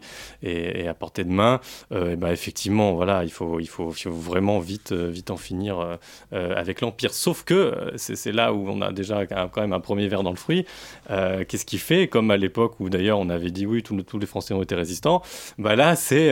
[0.42, 1.51] est, à portée de main,
[1.92, 3.58] euh, bah, effectivement, voilà, il faut,
[4.06, 5.98] vraiment vite, euh, vite en finir
[6.32, 7.12] euh, avec l'Empire.
[7.12, 10.36] Sauf que c'est là où on a déjà quand même un premier verre dans le
[10.36, 10.66] fruit.
[11.08, 14.54] Qu'est-ce qu'il fait Comme à l'époque où d'ailleurs on avait dit oui, tous les Français
[14.54, 15.22] ont été résistants,
[15.58, 16.30] bah là c'est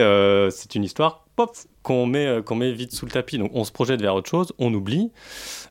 [0.75, 1.25] une histoire
[1.83, 3.37] qu'on met vite sous le tapis.
[3.37, 5.11] Donc on se projette vers autre chose, on oublie.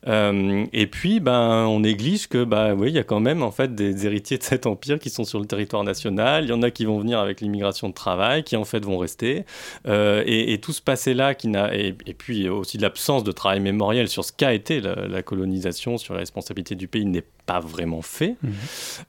[0.06, 3.50] Euh, et puis, ben, on néglige que, bah, oui, il y a quand même en
[3.50, 6.44] fait des héritiers de cet empire qui sont sur le territoire national.
[6.44, 8.98] Il y en a qui vont venir avec l'immigration de travail, qui en fait vont
[8.98, 9.44] rester.
[9.86, 14.24] Euh, et, tout ce passé-là, qui n'a, et, puis aussi l'absence de travail mémoriel sur
[14.24, 18.36] ce qu'a été la, colonisation, sur la responsabilité du pays, n'est pas vraiment fait.
[18.42, 18.48] Mmh.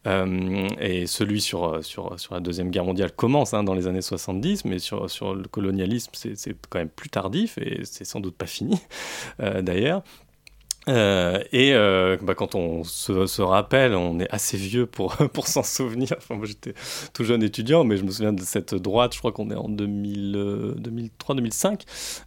[0.08, 4.02] Euh, et celui sur, sur, sur la Deuxième Guerre mondiale commence hein, dans les années
[4.02, 8.36] 70, mais sur, sur le colonialisme, c'est quand même plus tardif et c'est sans doute
[8.36, 8.80] pas fini
[9.40, 10.04] d'ailleurs.
[10.88, 15.64] Euh, et euh, bah, quand on se, rappelle, on est assez vieux pour, pour s'en
[15.64, 16.10] souvenir.
[16.18, 16.74] Enfin, moi j'étais
[17.14, 19.70] tout jeune étudiant, mais je me souviens de cette droite, je crois qu'on est en
[19.70, 21.82] 2003-2005,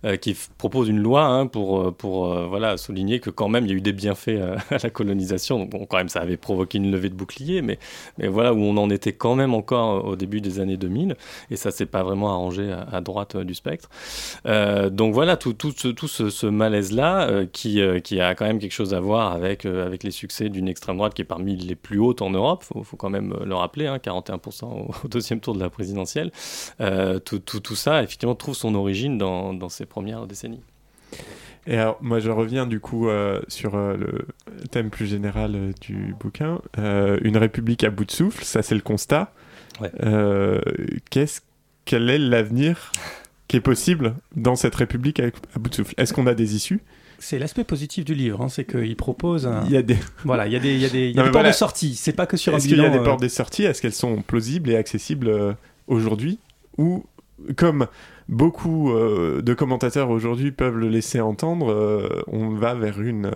[0.05, 3.75] euh, qui propose une loi hein, pour, pour voilà, souligner que quand même il y
[3.75, 4.29] a eu des bienfaits
[4.71, 5.59] à, la colonisation.
[5.59, 7.79] Donc, bon, quand même, ça avait provoqué une levée de bouclier, mais,
[8.19, 11.17] mais voilà où on en était quand même encore au début des années 2000,
[11.51, 13.89] et ça s'est pas vraiment arrangé à, droite du spectre.
[14.45, 18.73] donc voilà, tout, tout ce, tout ce malaise-là qui, qui a quand quand même quelque
[18.73, 21.75] chose à voir avec, euh, avec les succès d'une extrême droite qui est parmi les
[21.75, 24.65] plus hautes en Europe, il faut, quand même euh, le rappeler, hein, 41%
[25.05, 26.31] au, deuxième tour de la présidentielle.
[26.83, 30.61] Euh, tout, tout, tout, ça, effectivement, trouve son origine dans, dans ces premières décennies.
[31.67, 33.09] Et alors, moi, je reviens du coup
[33.49, 34.27] sur le
[34.71, 36.61] thème plus général du bouquin.
[36.77, 39.33] une république à bout de souffle, ça c'est le constat.
[41.09, 41.41] qu'est-ce,
[41.87, 42.93] quel est l'avenir
[43.49, 45.95] qui est possible dans cette république à bout de souffle?
[45.97, 46.83] Est-ce qu'on a des issues?
[47.25, 49.51] C'est l'aspect positif du livre, hein, c'est qu'il propose.
[49.67, 49.97] Il y a des.
[50.25, 51.53] Voilà, il y a des, il y a des, il y a des portes de
[51.53, 51.95] sortie.
[51.95, 52.59] C'est pas que sur un.
[52.59, 53.65] Est-ce qu'il y a des euh, portes de sortie?
[53.65, 55.53] Est-ce qu'elles sont plausibles et accessibles euh,
[55.87, 56.39] aujourd'hui?
[56.77, 57.05] Ou,
[57.57, 57.87] comme
[58.29, 63.31] beaucoup euh, de commentateurs aujourd'hui peuvent le laisser entendre, on va vers une.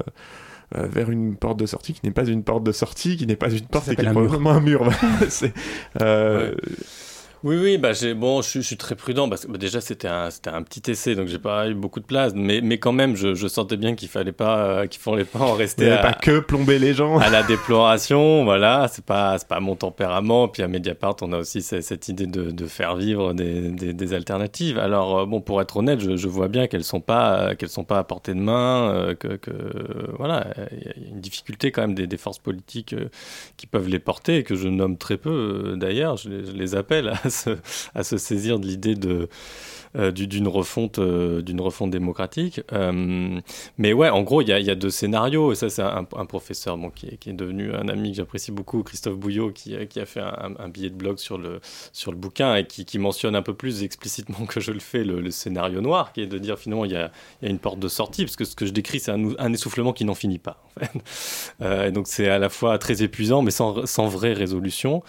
[0.74, 3.50] vers une porte de sortie qui n'est pas une porte de sortie, qui n'est pas
[3.50, 4.90] une porte, et qui est probablement un mur.
[5.30, 5.54] c'est,
[7.44, 10.28] oui, oui, bah j'ai bon, je, suis très prudent parce que bah, déjà c'était un,
[10.30, 13.14] c'était un petit essai, donc j'ai pas eu beaucoup de place, mais, mais quand même,
[13.14, 15.90] je, je sentais bien qu'il fallait pas, euh, qu'il fallait pas en rester.
[15.90, 17.18] à, pas que plomber les gens.
[17.28, 20.48] À la déploration, voilà, c'est pas, c'est pas mon tempérament.
[20.48, 24.14] Puis à Mediapart, on a aussi cette, idée de, de, faire vivre des, des, des
[24.14, 24.78] alternatives.
[24.78, 27.84] Alors euh, bon, pour être honnête, je, je vois bien qu'elles sont pas, qu'elles sont
[27.84, 29.52] pas à portée de main, euh, que, que
[30.18, 32.94] voilà, il y a une difficulté quand même des, des forces politiques
[33.56, 36.16] qui peuvent les porter, et que je nomme très peu d'ailleurs.
[36.16, 37.27] Je, je, les appelle à
[37.94, 39.28] à se, saisir de l'idée de,
[39.94, 42.60] d'une refonte, euh, d'une refonte démocratique.
[42.72, 43.40] Euh,
[43.78, 45.52] mais ouais, en gros, il y a, y a, deux scénarios.
[45.52, 48.52] Et ça, c'est un, professeur bon, qui, est, qui, est, devenu un ami que j'apprécie
[48.52, 51.60] beaucoup, Christophe Bouillot, qui, qui a fait un, billet de blog sur le,
[51.92, 55.30] sur le bouquin et qui, mentionne un peu plus explicitement que je le fais le,
[55.30, 57.10] scénario noir, qui est de dire finalement il y a,
[57.42, 59.92] y a, une porte de sortie, parce que ce que je décris, c'est un, essoufflement
[59.92, 60.62] qui n'en finit pas.
[60.76, 61.86] En fait.
[61.88, 65.02] et donc c'est à la fois très épuisant, mais sans, sans vraie résolution.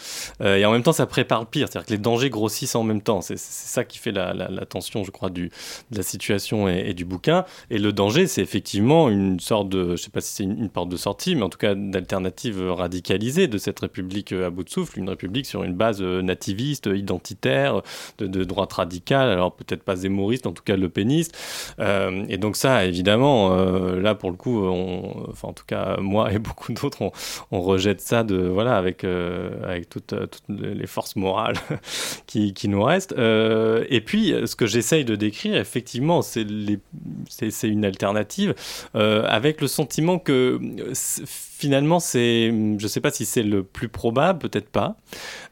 [0.44, 3.02] et en même temps, ça prépare le pire, c'est-à-dire que les dangers grossissent en même
[3.02, 3.22] temps.
[3.22, 5.50] C'est ça qui fait la tension, je crois, de
[5.92, 7.46] la situation et, du bouquin.
[7.70, 10.70] Et le danger, c'est effectivement une sorte de, je ne sais pas si c'est une,
[10.70, 14.70] porte de sortie, mais en tout cas d'alternative radicalisée de cette République à bout de
[14.70, 17.82] souffle, une République sur une base euh, nativiste, identitaire,
[18.18, 21.36] de, droite radicale, alors peut-être pas zémoriste, en tout cas le péniste.
[21.80, 24.68] Euh, et donc ça, évidemment, euh, là pour le coup,
[25.30, 27.12] enfin en tout cas moi et beaucoup d'autres,
[27.52, 31.58] on, rejette ça de voilà avec avec toutes, toutes les forces morales
[32.28, 33.14] qui, qui, nous restent.
[33.18, 38.54] et puis ce que j'essaye de décrire, effectivement, c'est une alternative,
[38.94, 40.60] avec le sentiment que
[41.60, 44.96] finalement, c'est, je ne sais pas si c'est le plus probable, peut-être pas,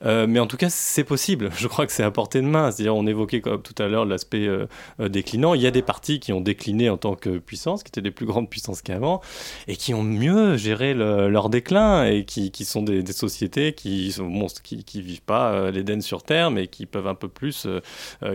[0.06, 1.50] euh, mais en tout cas, c'est possible.
[1.58, 2.72] Je crois que c'est à portée de main.
[2.72, 4.68] C'est-à-dire, on évoquait comme tout à l'heure l'aspect euh,
[5.02, 5.54] euh, déclinant.
[5.54, 8.12] Il y a des partis qui ont décliné en tant que puissance, qui étaient des
[8.12, 9.20] plus grandes puissances qu'avant,
[9.68, 14.48] et qui ont mieux géré leur déclin, et qui, qui sont des, sociétés qui bon,
[14.64, 17.68] qui, qui vivent pas l'Éden sur Terre, mais qui peuvent un peu plus,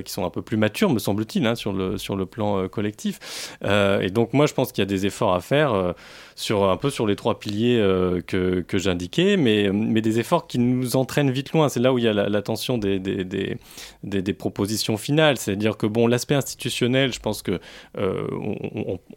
[0.04, 3.56] qui sont un peu plus matures, me semble-t-il, hein, sur, le, sur le plan collectif.
[3.64, 5.94] et donc, moi, je pense qu'il y a des efforts à faire
[6.34, 10.46] sur un peu sur les trois piliers euh, que, que j'indiquais, mais, mais des efforts
[10.46, 11.68] qui nous entraînent vite loin.
[11.68, 13.58] C'est là où il y a la, tension des, des, des,
[14.02, 15.36] des, propositions finales.
[15.38, 17.60] C'est-à-dire que bon, l'aspect institutionnel, je pense que
[17.98, 18.26] euh,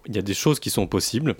[0.07, 1.35] il y a des choses qui sont possibles.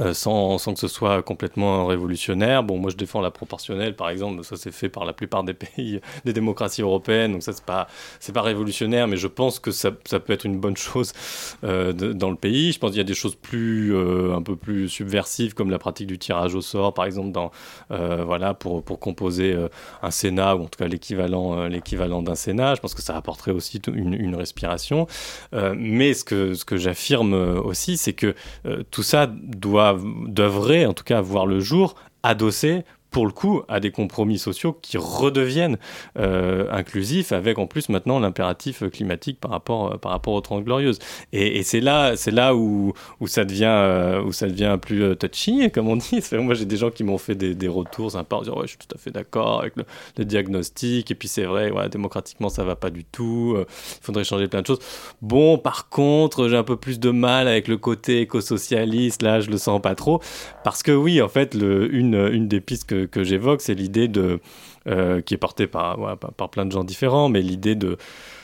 [0.00, 2.62] Euh, sans, que ce soit complètement révolutionnaire.
[2.62, 5.52] Bon, moi je défends la proportionnelle, par exemple, ça c'est fait par la plupart des
[5.76, 7.88] pays, des démocraties européennes, donc ça c'est pas,
[8.18, 11.12] c'est pas révolutionnaire, mais je pense que ça, ça peut être une bonne chose
[11.62, 12.72] euh, dans le pays.
[12.72, 15.78] Je pense qu'il y a des choses plus, euh, un peu plus subversives, comme la
[15.78, 17.50] pratique du tirage au sort, par exemple, dans,
[17.90, 19.54] voilà, pour, pour composer
[20.02, 22.76] un Sénat, ou en tout cas l'équivalent, l'équivalent d'un Sénat.
[22.76, 25.06] Je pense que ça apporterait aussi une, une respiration.
[25.52, 28.34] mais ce que, ce que j'affirme aussi, c'est que
[28.90, 29.81] tout ça doit
[30.26, 34.76] devrait en tout cas voir le jour adossé pour le coup, à des compromis sociaux
[34.80, 35.76] qui redeviennent
[36.18, 40.64] euh, inclusifs, avec en plus maintenant l'impératif climatique par rapport, euh, par rapport aux Trente
[40.64, 40.98] Glorieuses.
[41.32, 45.88] Et, c'est là, là où, où, ça devient, euh, où ça devient plus touchy, comme
[45.88, 46.20] on dit.
[46.32, 48.70] Moi, j'ai des gens qui m'ont fait des, des, retours sympas en disant ouais, je
[48.70, 52.64] suis tout à fait d'accord avec le, diagnostic, et puis c'est vrai, ouais, démocratiquement, ça
[52.64, 54.78] va pas du tout, il faudrait changer plein de choses.
[55.20, 59.50] Bon, par contre, j'ai un peu plus de mal avec le côté éco-socialiste, là, je
[59.50, 60.20] le sens pas trop,
[60.64, 64.08] parce que oui, en fait, le, une, une des pistes que que, j'évoque, c'est l'idée
[64.08, 64.40] de,
[64.86, 67.96] euh, qui est portée par, par, plein de gens différents, mais l'idée de,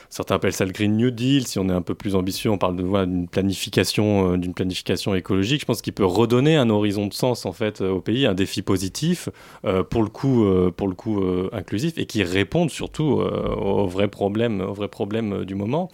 [0.09, 2.57] certains appellent ça le Green New Deal, si on est un peu plus ambitieux, on
[2.57, 5.61] parle de voilà, d'une planification, euh, d'une planification écologique.
[5.61, 8.33] Je pense qu'il peut redonner un horizon de sens en fait euh, au pays, un
[8.33, 9.29] défi positif
[9.89, 10.45] pour le coup,
[10.75, 15.55] pour le coup inclusif et qui réponde surtout aux vrais problèmes, aux vrais problèmes du
[15.55, 15.89] moment.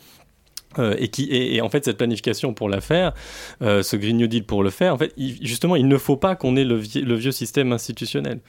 [0.80, 3.14] Euh, et, qui, et, en fait, cette planification pour la faire,
[3.62, 6.36] euh, ce Green New Deal pour le faire, en fait, justement, il ne faut pas
[6.36, 8.40] qu'on ait le, le, vieux système institutionnel.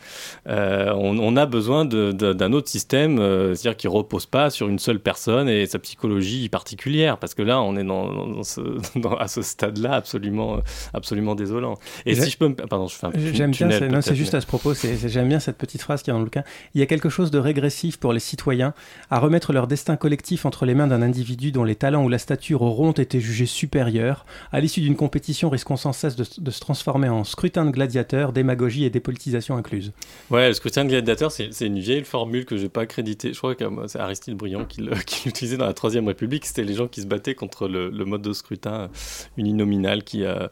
[0.48, 5.48] Euh, on, a besoin d'un autre système, c'est-à-dire qui repose pas sur une seule personne
[5.48, 8.60] et sa psychologie particulière, parce que là, on est dans, ce,
[9.20, 10.60] à ce stade-là absolument,
[10.94, 11.74] absolument désolant.
[12.06, 12.54] Et si je peux me...
[12.54, 15.58] Pardon, je fais un J'aime bien, non, c'est juste à ce propos, j'aime bien cette
[15.58, 16.42] petite phrase qui est dans le cas.
[16.74, 18.72] Il y a quelque chose de régressif pour les citoyens
[19.10, 22.15] à remettre leur destin collectif entre les mains d'un individu dont les talents ou la
[22.18, 27.08] stature auront été jugées supérieures, à l'issue d'une compétition risquant sans cesse de, se transformer
[27.08, 29.92] en scrutin de gladiateurs, démagogie et dépolitisation incluse.
[30.30, 33.32] Ouais, le scrutin de gladiateurs, c'est une vieille formule que je n'ai pas accréditée.
[33.32, 34.82] Je crois que c'est Aristide Briand qui
[35.24, 36.46] l'utilisait dans la Troisième République.
[36.46, 38.88] C'était les gens qui se battaient contre le, mode de scrutin
[39.36, 40.46] uninominal qui, euh,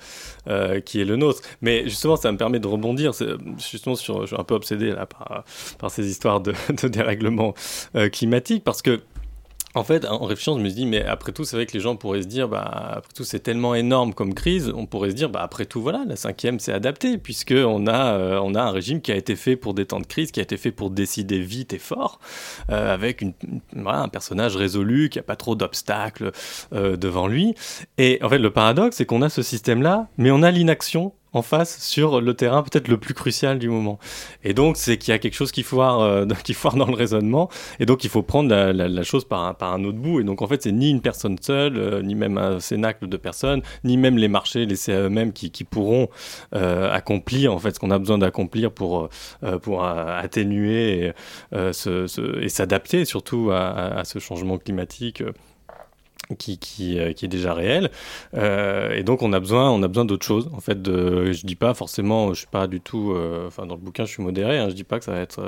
[0.49, 1.43] euh, qui est le nôtre.
[1.63, 3.13] Mais justement, ça me permet de rebondir.
[3.59, 5.45] Justement, je suis un peu obsédé là, par,
[5.79, 6.53] par ces histoires de,
[6.89, 7.55] dérèglement
[7.95, 9.01] euh, climatique parce que
[9.75, 11.97] en fait, en réfléchissant, je me dit, mais après tout, c'est vrai que les gens
[11.97, 12.63] pourraient se dire, bah,
[12.97, 16.05] après tout, c'est tellement énorme comme crise, on pourrait se dire, bah, après tout, voilà,
[16.07, 19.57] la cinquième, c'est adapté, puisqu'on a, euh, on a un régime qui a été fait
[19.57, 22.21] pour des temps de crise, qui a été fait pour décider vite et fort,
[22.71, 23.25] euh, avec
[23.77, 26.31] un personnage résolu, qui n'a pas trop d'obstacles
[26.73, 27.55] euh, devant lui.
[27.99, 31.43] Et en fait, le paradoxe, c'est qu'on a ce système-là, mais on a l'inaction en
[31.43, 33.99] face sur le terrain peut-être le plus crucial du moment.
[34.45, 36.95] Et donc, c'est qu'il y a quelque chose qui foire, euh, qui foire dans le
[36.95, 40.21] raisonnement, et donc il faut prendre la, chose par un, par un, autre bout.
[40.21, 43.17] Et donc, en fait, c'est ni une personne seule, euh, ni même un cénacle de
[43.17, 46.09] personnes, ni même les marchés, les CAE qui, qui pourront
[46.55, 49.09] euh, accomplir en fait ce qu'on a besoin d'accomplir pour,
[49.43, 51.13] atténuer
[51.53, 55.23] et, s'adapter surtout à, ce changement climatique
[56.39, 57.91] qui, qui, euh, qui, est déjà réel.
[58.35, 60.51] Euh, et donc, on a besoin, on besoin d'autre chose.
[60.55, 63.75] En fait, de, je dis pas forcément, je suis pas du tout, euh, enfin, dans
[63.75, 64.59] le bouquin, je suis modéré.
[64.59, 65.43] Hein, je dis pas que ça va être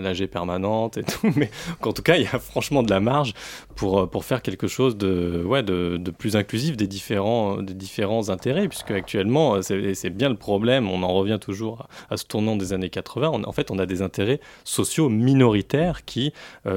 [0.00, 1.50] l'AG permanente et tout, mais
[1.80, 3.34] qu'en tout cas, il y a franchement de la marge
[3.74, 8.28] pour, pour faire quelque chose de, ouais, de, de plus inclusif des différents, des différents
[8.28, 10.88] intérêts, puisque actuellement, c'est bien le problème.
[10.88, 13.42] On en revient toujours à, ce tournant des années 80.
[13.44, 16.32] en fait, on a des intérêts sociaux minoritaires qui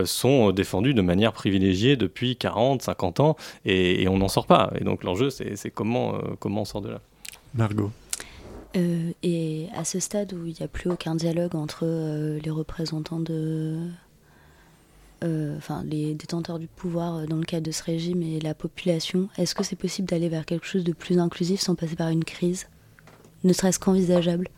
[0.05, 3.35] sont défendus de manière privilégiée depuis 40, 50 ans
[3.65, 4.71] et, on n'en sort pas.
[4.79, 7.01] Et donc l'enjeu, c'est comment, euh, comment on sort de là.
[7.53, 7.91] Margot.
[8.75, 12.51] Euh, et à ce stade où il n'y a plus aucun dialogue entre euh, les
[12.51, 13.77] représentants de.
[15.57, 19.55] Enfin, les détenteurs du pouvoir dans le cadre de ce régime et la population, est-ce
[19.55, 22.67] que c'est possible d'aller vers quelque chose de plus inclusif sans passer par une crise?
[23.45, 24.49] Ne serait-ce qu'envisageable?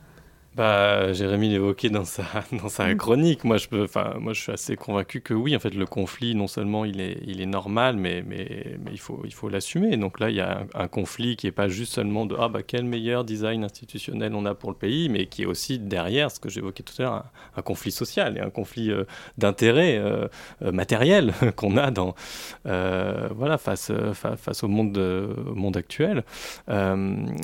[0.55, 2.95] Bah, Jérémy l'évoquait dans sa, dans sa Mm.
[2.95, 3.43] chronique.
[3.43, 3.87] Moi je, peux,
[4.21, 7.17] moi, je suis assez convaincu que oui, en fait, le conflit, non seulement il est,
[7.27, 9.97] il est normal, mais, mais, mais il faut il faut l'assumer.
[9.97, 12.47] Donc là, il y a un, un conflit qui n'est pas juste seulement de ah,
[12.47, 16.31] bah, quel meilleur design institutionnel on a pour le pays, mais qui est aussi derrière,
[16.31, 17.25] ce que j'évoquais tout à l'heure, un,
[17.57, 19.03] un conflit social et un conflit euh,
[19.37, 20.29] d'intérêt euh,
[20.61, 22.15] euh, matériel qu'on a dans,
[22.65, 26.23] euh, voilà, face, fa- face au monde, au monde actuel.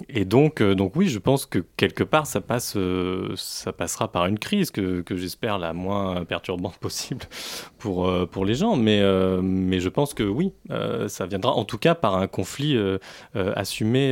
[0.09, 2.74] Et donc, donc oui, je pense que quelque part, ça, passe,
[3.36, 7.26] ça passera par une crise que, j'espère la moins perturbante possible
[7.78, 8.76] pour, euh, pour les gens.
[8.76, 12.28] Mais, euh, mais je pense que oui, euh, ça viendra en tout cas par un
[12.28, 12.78] conflit
[13.34, 14.12] assumé,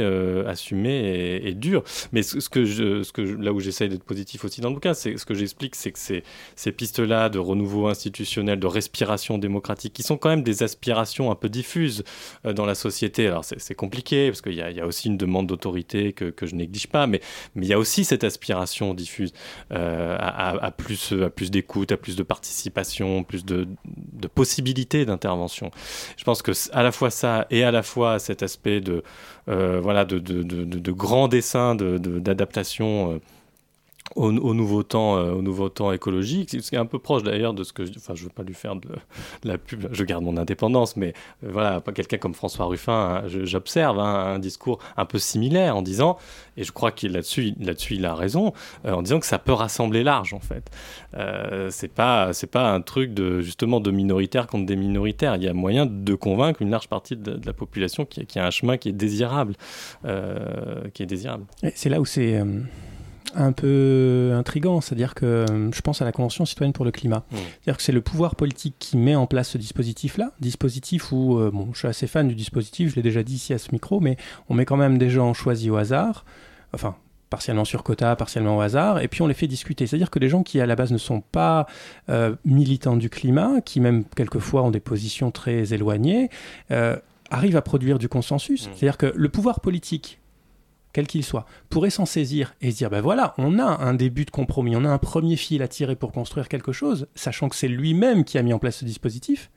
[1.43, 1.83] et, dur.
[2.11, 5.33] Mais ce, que là où j'essaye d'être positif aussi dans le bouquin, c'est ce que
[5.33, 10.43] j'explique, c'est que ces, pistes-là de renouveau institutionnel, de respiration démocratique, qui sont quand même
[10.43, 12.03] des aspirations un peu diffuses
[12.43, 13.27] dans la société.
[13.27, 17.07] Alors c'est compliqué parce qu'il y, a- aussi une demande d'autorité que, je néglige pas,
[17.07, 17.21] mais
[17.55, 19.33] il y a aussi cette aspiration diffuse
[19.71, 20.71] euh, à,
[21.29, 23.67] plus d'écoute, à plus de participation, plus de,
[24.27, 25.71] possibilités d'intervention.
[26.17, 29.03] Je pense que à la fois ça et à la fois cet aspect de
[29.47, 33.13] euh, voilà de, de, de, grand dessin de- de- d'adaptation.
[33.13, 33.19] euh,
[34.15, 37.23] au, au nouveau temps, euh, au nouveau temps écologique, ce qui est un peu proche
[37.23, 38.89] d'ailleurs de ce que, je- enfin, je veux pas lui faire de,
[39.43, 43.27] la pub, je garde mon indépendance, mais euh, voilà, pas quelqu'un comme François Ruffin, hein,
[43.43, 46.17] j'observe hein, un discours un peu similaire en disant,
[46.57, 48.53] et je crois qu'il là-dessus, là-dessus, il a raison,
[48.85, 50.69] euh, en disant que ça peut rassembler large en fait.
[51.69, 55.35] C'est pas, c'est pas un truc de justement de minoritaires contre des minoritaires.
[55.35, 58.45] Il y a moyen de convaincre une large partie de, la population qui, qui a
[58.45, 59.55] un chemin qui est désirable,
[60.93, 61.45] qui est désirable.
[61.75, 62.41] C'est là où c'est
[63.35, 67.25] un peu intrigant, c'est-à-dire que euh, je pense à la Convention citoyenne pour le climat.
[67.31, 67.35] Mmh.
[67.35, 71.51] C'est-à-dire que c'est le pouvoir politique qui met en place ce dispositif-là, dispositif où, euh,
[71.51, 73.99] bon, je suis assez fan du dispositif, je l'ai déjà dit ici à ce micro,
[73.99, 74.17] mais
[74.49, 76.25] on met quand même des gens choisis au hasard,
[76.73, 76.95] enfin
[77.29, 79.87] partiellement sur quota, partiellement au hasard, et puis on les fait discuter.
[79.87, 81.67] C'est-à-dire que des gens qui à la base ne sont pas
[82.09, 86.29] euh, militants du climat, qui même quelquefois ont des positions très éloignées,
[86.71, 86.95] euh,
[87.29, 88.63] arrivent à produire du consensus.
[88.63, 90.18] C'est-à-dire que le pouvoir politique
[90.93, 94.25] quel qu'il soit, pourrait s'en saisir et se dire, ben voilà, on a un début
[94.25, 97.55] de compromis, on a un premier fil à tirer pour construire quelque chose, sachant que
[97.55, 99.51] c'est lui-même qui a mis en place ce dispositif,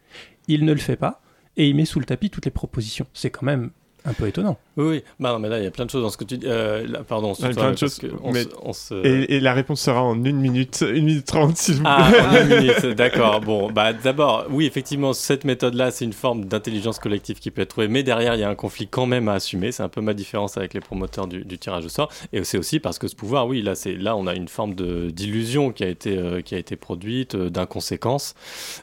[0.48, 1.22] il ne le fait pas,
[1.56, 3.06] et il met sous le tapis toutes les propositions.
[3.14, 3.70] C'est quand même
[4.04, 4.58] un peu étonnant.
[4.76, 5.02] Oui, oui.
[5.20, 6.46] Bah non, mais là, il y a plein de choses dans ce que tu dis.
[6.46, 9.06] Euh, là, pardon, sur plein toi, de choses, parce que on mais- se- on se-
[9.06, 11.90] et, et la réponse sera en une minute, une minute trente, s'il vous plaît.
[11.94, 13.40] Ah, en une minute, d'accord.
[13.40, 17.68] Bon, bah d'abord, oui, effectivement, cette méthode-là, c'est une forme d'intelligence collective qui peut être
[17.70, 19.72] trouvée, mais derrière, il y a un conflit quand même à assumer.
[19.72, 22.10] C'est un peu ma différence avec les promoteurs du, du tirage au sort.
[22.32, 24.74] Et c'est aussi parce que ce pouvoir, oui, là, c'est là, on a une forme
[24.74, 28.34] de d'illusion qui a été euh, qui a été produite, euh, d'inconséquence,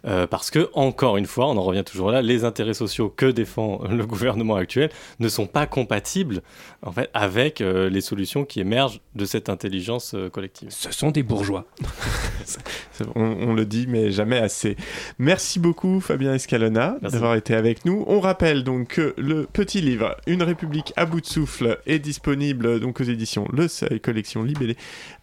[0.06, 3.26] euh, parce que encore une fois, on en revient toujours là, les intérêts sociaux que
[3.26, 4.90] défend le gouvernement actuel
[5.20, 6.42] ne sont pas compatibles
[6.82, 10.70] en fait avec euh, les solutions qui émergent de cette intelligence euh, collective.
[10.70, 11.66] Ce sont des bourgeois.
[13.16, 14.76] On, on le dit, mais jamais assez.
[15.20, 18.04] Merci beaucoup, Fabien Escalona, d'avoir été avec nous.
[18.08, 22.80] On rappelle donc que le petit livre Une République à bout de souffle est disponible
[22.80, 24.76] donc aux éditions Le Seuil, collection libellée,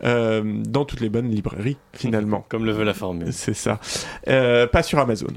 [0.04, 2.46] euh, dans toutes les bonnes librairies, finalement.
[2.48, 3.32] Comme le veut la formule.
[3.32, 3.80] C'est ça.
[4.28, 5.28] Euh, pas sur Amazon.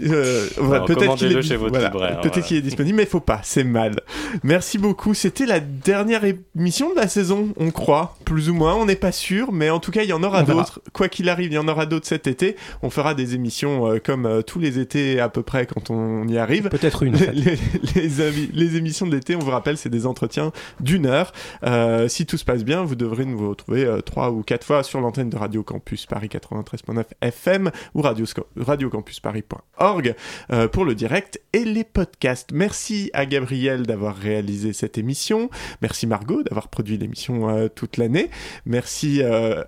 [0.00, 3.40] Euh, voilà, peut-être qu'il est, chez votre voilà, libraire, est disponible, mais il faut pas,
[3.42, 3.96] c'est mal.
[4.42, 5.14] Merci beaucoup.
[5.14, 8.74] C'était la dernière émission de la saison, on croit, plus ou moins.
[8.74, 10.80] On n'est pas sûr, mais en tout cas, il y en aura d'autres.
[10.96, 12.56] Quoi qu'il arrive, il y en aura d'autres cet été.
[12.82, 16.26] On fera des émissions euh, comme euh, tous les étés à peu près quand on
[16.26, 16.70] y arrive.
[16.70, 17.14] Peut-être une.
[17.14, 17.32] en Les, fait.
[17.32, 21.32] les- les les émissions d'été, on vous rappelle, c'est des entretiens d'une heure.
[21.64, 25.00] Euh, si tout se passe bien, vous devrez nous retrouver trois ou quatre fois sur
[25.02, 28.24] l'antenne de Radio Campus Paris 93.9 FM ou radio,
[28.56, 30.14] radiocampusparis.org
[30.52, 32.50] euh, pour le direct et les podcasts.
[32.52, 35.50] Merci à Gabriel d'avoir réalisé cette émission.
[35.82, 38.30] Merci Margot d'avoir produit l'émission euh, toute l'année.
[38.64, 39.20] Merci.
[39.22, 39.62] euh,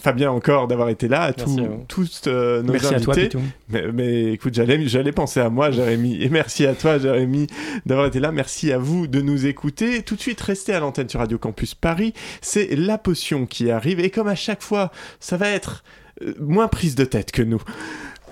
[0.00, 1.84] Fabien encore d'avoir été là, à Merci tous, à vous.
[1.88, 3.28] tous euh, nos Merci à toi, invités.
[3.28, 3.44] Pitou.
[3.68, 6.22] Mais, mais écoute, j'allais, j'allais penser à moi, Jérémy.
[6.22, 7.46] Et merci à toi, Jérémy,
[7.86, 8.32] d'avoir été là.
[8.32, 10.02] Merci à vous de nous écouter.
[10.02, 12.14] Tout de suite, restez à l'antenne sur Radio Campus Paris.
[12.40, 14.00] C'est la potion qui arrive.
[14.00, 14.90] Et comme à chaque fois,
[15.20, 15.84] ça va être
[16.22, 17.62] euh, moins prise de tête que nous.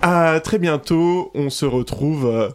[0.03, 1.31] À très bientôt.
[1.35, 2.49] On se retrouve euh,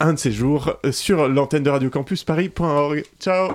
[0.00, 3.04] un de ces jours sur l'antenne de Radio Campus Paris.org.
[3.20, 3.52] Ciao!